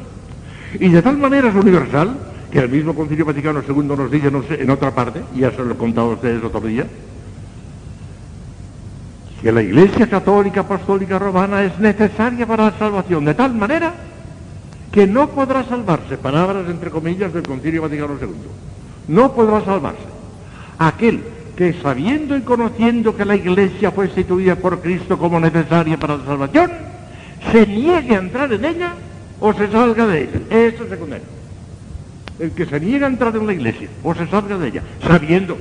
Y 0.79 0.89
de 0.89 1.01
tal 1.01 1.17
manera 1.17 1.49
es 1.49 1.55
universal 1.55 2.15
que 2.51 2.59
el 2.59 2.69
mismo 2.69 2.95
Concilio 2.95 3.25
Vaticano 3.25 3.61
II 3.67 3.83
nos 3.83 4.11
dice 4.11 4.31
en 4.49 4.69
otra 4.69 4.93
parte, 4.93 5.21
ya 5.35 5.51
se 5.51 5.63
lo 5.63 5.73
he 5.73 5.77
contado 5.77 6.11
a 6.11 6.13
ustedes 6.13 6.43
otro 6.43 6.61
día, 6.61 6.85
que 9.41 9.51
la 9.51 9.61
Iglesia 9.61 10.09
Católica 10.09 10.61
Apostólica 10.61 11.19
Romana 11.19 11.63
es 11.63 11.77
necesaria 11.79 12.45
para 12.45 12.65
la 12.65 12.77
salvación, 12.77 13.25
de 13.25 13.33
tal 13.33 13.53
manera 13.53 13.93
que 14.91 15.05
no 15.05 15.29
podrá 15.29 15.63
salvarse, 15.65 16.17
palabras 16.17 16.67
entre 16.67 16.89
comillas 16.89 17.33
del 17.33 17.43
Concilio 17.43 17.83
Vaticano 17.83 18.15
II, 18.19 18.29
no 19.09 19.33
podrá 19.33 19.63
salvarse 19.63 20.19
aquel 20.79 21.21
que 21.59 21.73
sabiendo 21.81 22.37
y 22.37 22.41
conociendo 22.41 23.17
que 23.17 23.25
la 23.25 23.35
Iglesia 23.35 23.91
fue 23.91 24.05
instituida 24.05 24.55
por 24.55 24.79
Cristo 24.79 25.17
como 25.17 25.41
necesaria 25.41 25.99
para 25.99 26.15
la 26.15 26.23
salvación, 26.23 26.71
se 27.51 27.67
niegue 27.67 28.15
a 28.15 28.19
entrar 28.19 28.53
en 28.53 28.63
ella 28.63 28.93
o 29.41 29.51
se 29.51 29.69
salga 29.69 30.07
de 30.07 30.21
ella. 30.21 30.39
Eso 30.49 30.85
es 30.85 30.89
secundario. 30.89 31.25
El 32.39 32.51
que 32.51 32.65
se 32.65 32.79
niega 32.79 33.07
a 33.07 33.09
entrar 33.09 33.35
en 33.35 33.45
la 33.45 33.51
Iglesia 33.51 33.89
o 34.03 34.15
se 34.15 34.25
salga 34.27 34.57
de 34.57 34.69
ella, 34.69 34.83
sabiendo, 35.05 35.57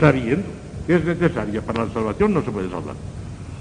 sabiendo 0.00 0.42
que 0.88 0.96
es 0.96 1.04
necesaria 1.04 1.62
para 1.62 1.84
la 1.84 1.92
salvación, 1.92 2.34
no 2.34 2.42
se 2.42 2.50
puede 2.50 2.68
salvar. 2.68 2.96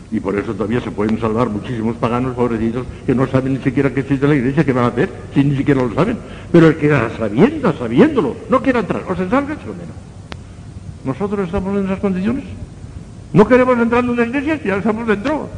Y 0.10 0.20
por 0.20 0.36
eso 0.36 0.56
todavía 0.56 0.82
se 0.82 0.90
pueden 0.90 1.20
salvar 1.20 1.48
muchísimos 1.50 1.96
paganos 1.98 2.34
pobrecitos 2.34 2.88
que 3.06 3.14
no 3.14 3.28
saben 3.28 3.54
ni 3.54 3.60
siquiera 3.60 3.94
que 3.94 4.00
existe 4.00 4.28
la 4.28 4.34
iglesia, 4.34 4.64
que 4.64 4.74
van 4.74 4.86
a 4.86 4.88
hacer, 4.88 5.10
si 5.36 5.44
ni 5.44 5.56
siquiera 5.56 5.84
lo 5.84 5.94
saben. 5.94 6.18
Pero 6.52 6.70
el 6.70 6.78
que 6.78 6.90
sabiendo, 7.20 7.72
sabiéndolo, 7.74 8.36
no 8.50 8.64
quiera 8.64 8.80
entrar, 8.80 9.04
o 9.08 9.16
se 9.16 9.30
salga, 9.30 9.56
se 9.58 9.62
condena. 9.68 10.11
¿Nosotros 11.04 11.46
estamos 11.46 11.78
en 11.78 11.86
esas 11.86 12.00
condiciones? 12.00 12.44
¿No 13.34 13.48
queremos 13.48 13.78
entrar 13.78 14.04
en 14.04 14.10
una 14.10 14.26
iglesia? 14.26 14.60
Ya 14.64 14.78
estamos 14.78 15.08
dentro. 15.08 15.50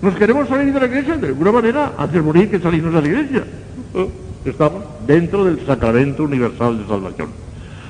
¿Nos 0.00 0.14
queremos 0.14 0.48
salir 0.48 0.72
de 0.72 0.80
la 0.80 0.86
iglesia? 0.86 1.16
De 1.16 1.28
alguna 1.28 1.52
manera, 1.52 1.92
hacer 1.96 2.22
morir 2.22 2.50
que 2.50 2.58
salimos 2.58 2.92
de 2.92 3.02
la 3.02 3.08
iglesia. 3.08 3.44
Oh, 3.94 4.08
estamos 4.44 4.82
dentro 5.06 5.44
del 5.44 5.64
sacramento 5.66 6.24
universal 6.24 6.78
de 6.78 6.86
salvación. 6.86 7.28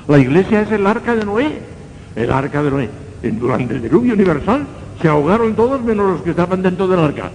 La 0.08 0.18
iglesia 0.18 0.62
es 0.62 0.70
el 0.72 0.86
arca 0.86 1.14
de 1.14 1.24
Noé. 1.24 1.58
El 2.16 2.30
arca 2.30 2.62
de 2.62 2.70
Noé. 2.70 2.90
Durante 3.22 3.74
el 3.74 3.82
diluvio 3.82 4.14
universal 4.14 4.66
se 5.00 5.08
ahogaron 5.08 5.54
todos 5.54 5.82
menos 5.82 6.12
los 6.12 6.22
que 6.22 6.30
estaban 6.30 6.62
dentro 6.62 6.86
del 6.88 7.00
arca. 7.00 7.30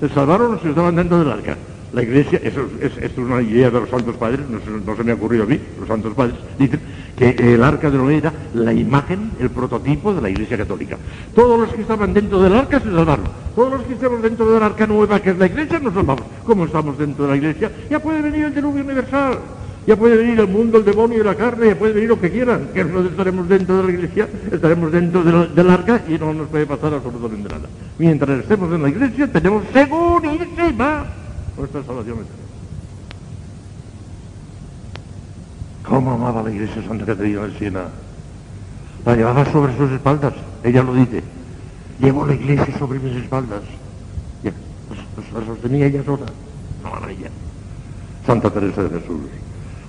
Se 0.00 0.08
salvaron 0.08 0.52
los 0.52 0.60
que 0.60 0.70
estaban 0.70 0.96
dentro 0.96 1.18
del 1.18 1.30
arca. 1.30 1.56
La 1.92 2.02
iglesia, 2.02 2.40
eso 2.44 2.66
es, 2.80 3.18
una 3.18 3.42
idea 3.42 3.68
de 3.68 3.80
los 3.80 3.90
santos 3.90 4.16
padres, 4.16 4.40
no, 4.48 4.96
se 4.96 5.04
me 5.04 5.10
ha 5.10 5.14
ocurrido 5.14 5.42
a 5.42 5.46
mí, 5.46 5.58
los 5.78 5.88
santos 5.88 6.14
padres, 6.14 6.36
dicen 6.56 6.80
que 7.20 7.54
el 7.54 7.62
arca 7.62 7.90
de 7.90 7.98
Noé 7.98 8.16
era 8.16 8.32
la 8.54 8.72
imagen, 8.72 9.32
el 9.38 9.50
prototipo 9.50 10.14
de 10.14 10.22
la 10.22 10.30
iglesia 10.30 10.56
católica. 10.56 10.96
Todos 11.34 11.60
los 11.60 11.68
que 11.68 11.82
estaban 11.82 12.14
dentro 12.14 12.40
del 12.40 12.56
arca 12.56 12.80
se 12.80 12.86
salvaron. 12.86 13.26
Todos 13.54 13.72
los 13.72 13.82
que 13.82 13.92
estamos 13.92 14.22
dentro 14.22 14.50
del 14.50 14.62
arca 14.62 14.86
nueva, 14.86 15.20
que 15.20 15.30
es 15.30 15.38
la 15.38 15.44
iglesia, 15.44 15.78
nos 15.80 15.92
salvamos. 15.92 16.24
Como 16.46 16.64
estamos 16.64 16.96
dentro 16.96 17.24
de 17.24 17.30
la 17.32 17.36
iglesia, 17.36 17.70
ya 17.90 17.98
puede 17.98 18.22
venir 18.22 18.46
el 18.46 18.54
diluvio 18.54 18.82
universal. 18.82 19.38
Ya 19.86 19.96
puede 19.96 20.16
venir 20.16 20.40
el 20.40 20.48
mundo, 20.48 20.78
el 20.78 20.84
demonio 20.84 21.20
y 21.20 21.24
la 21.24 21.34
carne, 21.34 21.68
ya 21.68 21.78
puede 21.78 21.92
venir 21.92 22.08
lo 22.08 22.20
que 22.20 22.30
quieran, 22.30 22.68
que 22.72 22.84
nosotros 22.84 23.10
estaremos 23.10 23.48
dentro 23.48 23.78
de 23.78 23.82
la 23.82 23.90
iglesia, 23.90 24.28
estaremos 24.52 24.92
dentro 24.92 25.22
del 25.22 25.70
arca 25.70 26.02
y 26.08 26.12
no 26.18 26.32
nos 26.32 26.48
puede 26.48 26.66
pasar 26.66 26.94
absolutamente 26.94 27.48
nada. 27.48 27.68
Mientras 27.98 28.40
estemos 28.40 28.72
en 28.72 28.82
la 28.82 28.88
iglesia 28.88 29.26
tenemos 29.32 29.64
segurísima 29.72 31.06
nuestra 31.56 31.82
salvación 31.82 32.18
¿Cómo 35.90 36.12
amaba 36.12 36.44
la 36.44 36.52
iglesia 36.52 36.82
Santa 36.86 37.04
Catarina 37.04 37.42
de 37.48 37.58
Siena? 37.58 37.82
La 39.04 39.16
llevaba 39.16 39.44
sobre 39.50 39.76
sus 39.76 39.90
espaldas, 39.90 40.32
ella 40.62 40.84
lo 40.84 40.94
dice. 40.94 41.20
Llevo 41.98 42.24
la 42.24 42.34
iglesia 42.34 42.78
sobre 42.78 43.00
mis 43.00 43.16
espaldas. 43.16 43.62
Pues, 44.42 45.00
pues 45.14 45.32
la 45.32 45.46
sostenía 45.46 45.86
ella 45.86 46.04
sola, 46.04 46.26
no 46.84 47.08
ella. 47.08 47.28
Santa 48.24 48.50
Teresa 48.50 48.84
de 48.84 49.00
Jesús, 49.00 49.20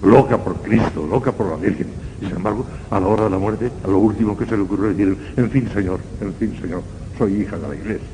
loca 0.01 0.37
por 0.37 0.55
Cristo, 0.63 1.07
loca 1.07 1.31
por 1.31 1.51
la 1.51 1.55
Virgen. 1.57 1.87
Y 2.19 2.25
sin 2.25 2.35
embargo, 2.35 2.65
a 2.89 2.99
la 2.99 3.07
hora 3.07 3.23
de 3.25 3.29
la 3.29 3.37
muerte, 3.37 3.71
a 3.83 3.87
lo 3.87 3.99
último 3.99 4.35
que 4.35 4.47
se 4.47 4.57
le 4.57 4.63
ocurrió 4.63 4.89
decir, 4.89 5.33
en 5.37 5.49
fin, 5.51 5.69
Señor, 5.71 5.99
en 6.19 6.33
fin, 6.33 6.57
Señor, 6.59 6.81
soy 7.17 7.41
hija 7.41 7.57
de 7.57 7.67
la 7.67 7.75
iglesia. 7.75 8.07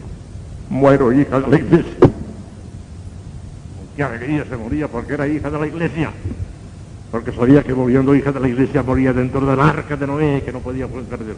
Muero 0.70 1.14
hija 1.14 1.40
de 1.40 1.48
la 1.48 1.58
iglesia 1.58 2.08
qué 3.98 4.04
alegría 4.04 4.46
se 4.46 4.56
moría 4.56 4.88
porque 4.88 5.16
era 5.16 5.28
hija 5.28 5.50
de 5.50 5.60
la 5.60 5.66
iglesia. 5.66 6.12
Porque 7.12 7.32
sabía 7.32 7.64
que 7.64 7.74
muriendo 7.74 8.14
hija 8.16 8.32
de 8.32 8.40
la 8.40 8.50
iglesia 8.50 8.84
moría 8.84 9.14
dentro 9.14 9.46
del 9.46 9.60
arca 9.60 9.96
de 9.96 10.08
Noé, 10.08 10.44
que 10.44 10.52
no 10.52 10.60
podía 10.60 10.88
perderse. 10.88 11.36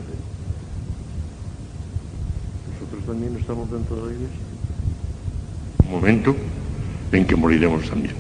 Nosotros 2.74 3.06
también 3.06 3.36
estamos 3.40 3.70
dentro 3.72 3.96
de 3.98 4.02
la 4.02 4.12
iglesia. 4.14 4.40
Un 5.86 5.92
momento 5.92 6.36
en 7.12 7.26
que 7.26 7.36
moriremos 7.36 7.90
también. 7.90 8.16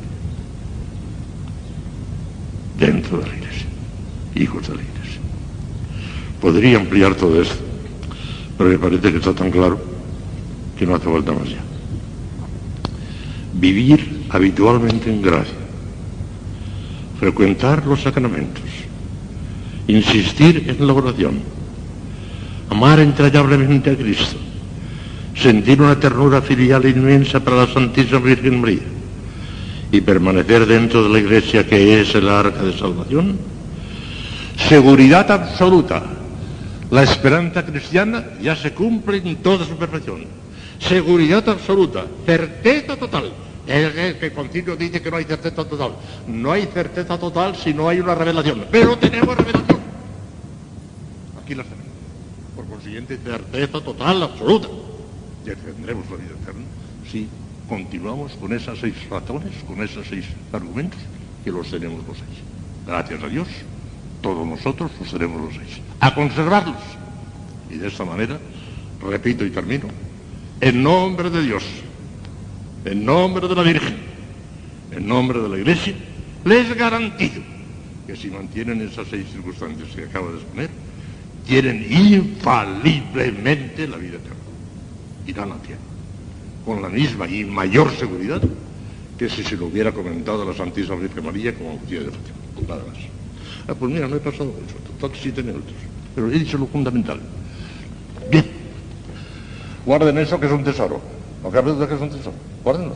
Dentro 2.78 3.18
de 3.18 3.28
la 3.28 3.36
iglesia. 3.36 3.68
Hijos 4.36 4.68
de 4.68 4.76
la 4.76 4.82
iglesia. 4.82 5.22
Podría 6.40 6.78
ampliar 6.78 7.16
todo 7.16 7.42
esto, 7.42 7.64
pero 8.58 8.70
me 8.70 8.80
parece 8.80 9.12
que 9.12 9.18
está 9.18 9.34
tan 9.34 9.52
claro 9.52 9.80
que 10.78 10.86
no 10.86 10.96
hace 10.96 11.12
falta 11.12 11.34
más 11.34 11.50
ya. 11.50 11.62
Vivir 13.56 14.26
habitualmente 14.30 15.12
en 15.12 15.22
gracia, 15.22 15.59
frecuentar 17.20 17.86
los 17.86 18.02
sacramentos 18.02 18.64
insistir 19.90 20.66
en 20.70 20.86
la 20.86 20.94
oración, 20.94 21.42
amar 22.70 23.00
entrañablemente 23.00 23.90
a 23.90 23.98
Cristo, 23.98 24.38
sentir 25.36 25.82
una 25.82 26.00
ternura 26.00 26.42
filial 26.42 26.86
inmensa 26.86 27.40
para 27.40 27.66
la 27.66 27.74
Santísima 27.74 28.20
Virgen 28.20 28.62
María 28.62 28.86
y 29.92 30.02
permanecer 30.02 30.68
dentro 30.68 31.04
de 31.04 31.10
la 31.10 31.20
Iglesia 31.20 31.66
que 31.66 32.02
es 32.02 32.14
el 32.14 32.30
arca 32.30 32.62
de 32.62 32.78
salvación, 32.78 33.38
seguridad 34.68 35.30
absoluta. 35.32 36.04
La 36.92 37.04
esperanza 37.04 37.66
cristiana 37.66 38.26
ya 38.42 38.56
se 38.56 38.74
cumple 38.74 39.18
en 39.18 39.36
toda 39.38 39.66
su 39.66 39.76
perfección. 39.76 40.26
Seguridad 40.80 41.48
absoluta, 41.48 42.04
certeza 42.26 42.96
total. 42.96 43.32
El, 43.70 44.18
el 44.20 44.34
concilio 44.34 44.76
dice 44.76 45.00
que 45.00 45.12
no 45.12 45.18
hay 45.18 45.26
certeza 45.26 45.64
total. 45.64 45.92
No 46.28 46.52
hay 46.52 46.66
certeza 46.74 47.20
total 47.20 47.56
si 47.56 47.72
no 47.72 47.88
hay 47.88 48.00
una 48.00 48.16
revelación. 48.16 48.66
Pero 48.72 48.98
tenemos 48.98 49.38
revelación. 49.38 49.80
Aquí 51.40 51.54
la 51.54 51.64
tenemos. 51.64 51.86
Por 52.56 52.66
consiguiente, 52.66 53.20
certeza 53.24 53.80
total, 53.80 54.24
absoluta. 54.24 54.68
Ya 55.46 55.56
tendremos 55.56 56.10
la 56.10 56.18
vida 56.18 56.32
eterna 56.42 56.66
si 57.12 57.28
continuamos 57.68 58.32
con 58.34 58.54
esas 58.54 58.80
seis 58.80 58.96
razones, 59.08 59.52
con 59.68 59.84
esos 59.84 60.08
seis 60.08 60.26
argumentos 60.52 61.00
que 61.44 61.52
los 61.52 61.70
tenemos 61.70 62.00
los 62.08 62.18
seis. 62.18 62.40
Gracias 62.88 63.22
a 63.22 63.28
Dios, 63.28 63.48
todos 64.22 64.48
nosotros 64.48 64.90
los 65.00 65.12
tenemos 65.12 65.42
los 65.42 65.54
seis. 65.54 65.80
A 66.00 66.16
conservarlos. 66.16 66.82
Y 67.70 67.76
de 67.76 67.88
esta 67.88 68.04
manera, 68.04 68.40
repito 69.00 69.46
y 69.46 69.52
termino, 69.52 69.86
en 70.60 70.82
nombre 70.82 71.30
de 71.30 71.44
Dios, 71.44 71.64
en 72.86 73.06
nombre 73.06 73.48
de 73.48 73.56
la 73.56 73.64
Virgen, 73.64 73.98
en 74.92 75.08
nombre 75.08 75.40
de 75.40 75.50
la 75.50 75.58
Iglesia, 75.58 75.94
les 76.46 76.76
garantizo 76.76 77.42
que 78.08 78.16
si 78.16 78.30
mantienen 78.30 78.82
esas 78.82 79.08
seis 79.08 79.26
circunstancias 79.32 79.90
que 79.96 80.04
acabo 80.04 80.32
de 80.32 80.38
exponer, 80.38 80.70
tienen 81.46 81.86
infaliblemente 81.90 83.88
la 83.88 83.98
vida 83.98 84.16
eterna. 84.16 84.36
Irán 85.28 85.52
al 85.52 85.62
cielo. 85.62 85.82
Con 86.66 86.82
la 86.82 86.90
misma 86.90 87.28
y 87.28 87.46
mayor 87.46 87.92
seguridad 87.92 88.42
que 89.18 89.30
si 89.30 89.44
se 89.44 89.58
lo 89.58 89.66
hubiera 89.66 89.92
comentado 89.92 90.44
a 90.44 90.46
la 90.46 90.54
Santísima 90.54 90.96
Virgen 90.96 91.26
María 91.26 91.54
como 91.54 91.80
Lucía 91.82 92.00
de 92.00 92.06
Fátima. 92.06 92.68
Nada 92.68 92.84
más. 92.88 92.98
Ah, 93.68 93.76
pues 93.76 93.92
mira, 93.92 94.08
no 94.08 94.16
he 94.16 94.20
pasado 94.20 94.46
mucho, 94.46 94.76
total 95.00 95.18
siete 95.20 95.44
minutos. 95.44 95.74
Pero 96.16 96.28
he 96.32 96.40
dicho 96.40 96.58
lo 96.58 96.68
fundamental. 96.68 97.20
Bien. 98.32 98.46
Guarden 99.86 100.18
eso 100.18 100.40
que 100.40 100.46
es 100.46 100.52
un 100.52 100.64
tesoro. 100.64 101.19
Lo 101.44 101.52
que 101.52 101.58
ha 101.58 101.62
que 101.88 101.96
es 101.96 102.02
un 102.02 102.10
tesoro. 102.10 102.36
Guárdenlo. 102.64 102.96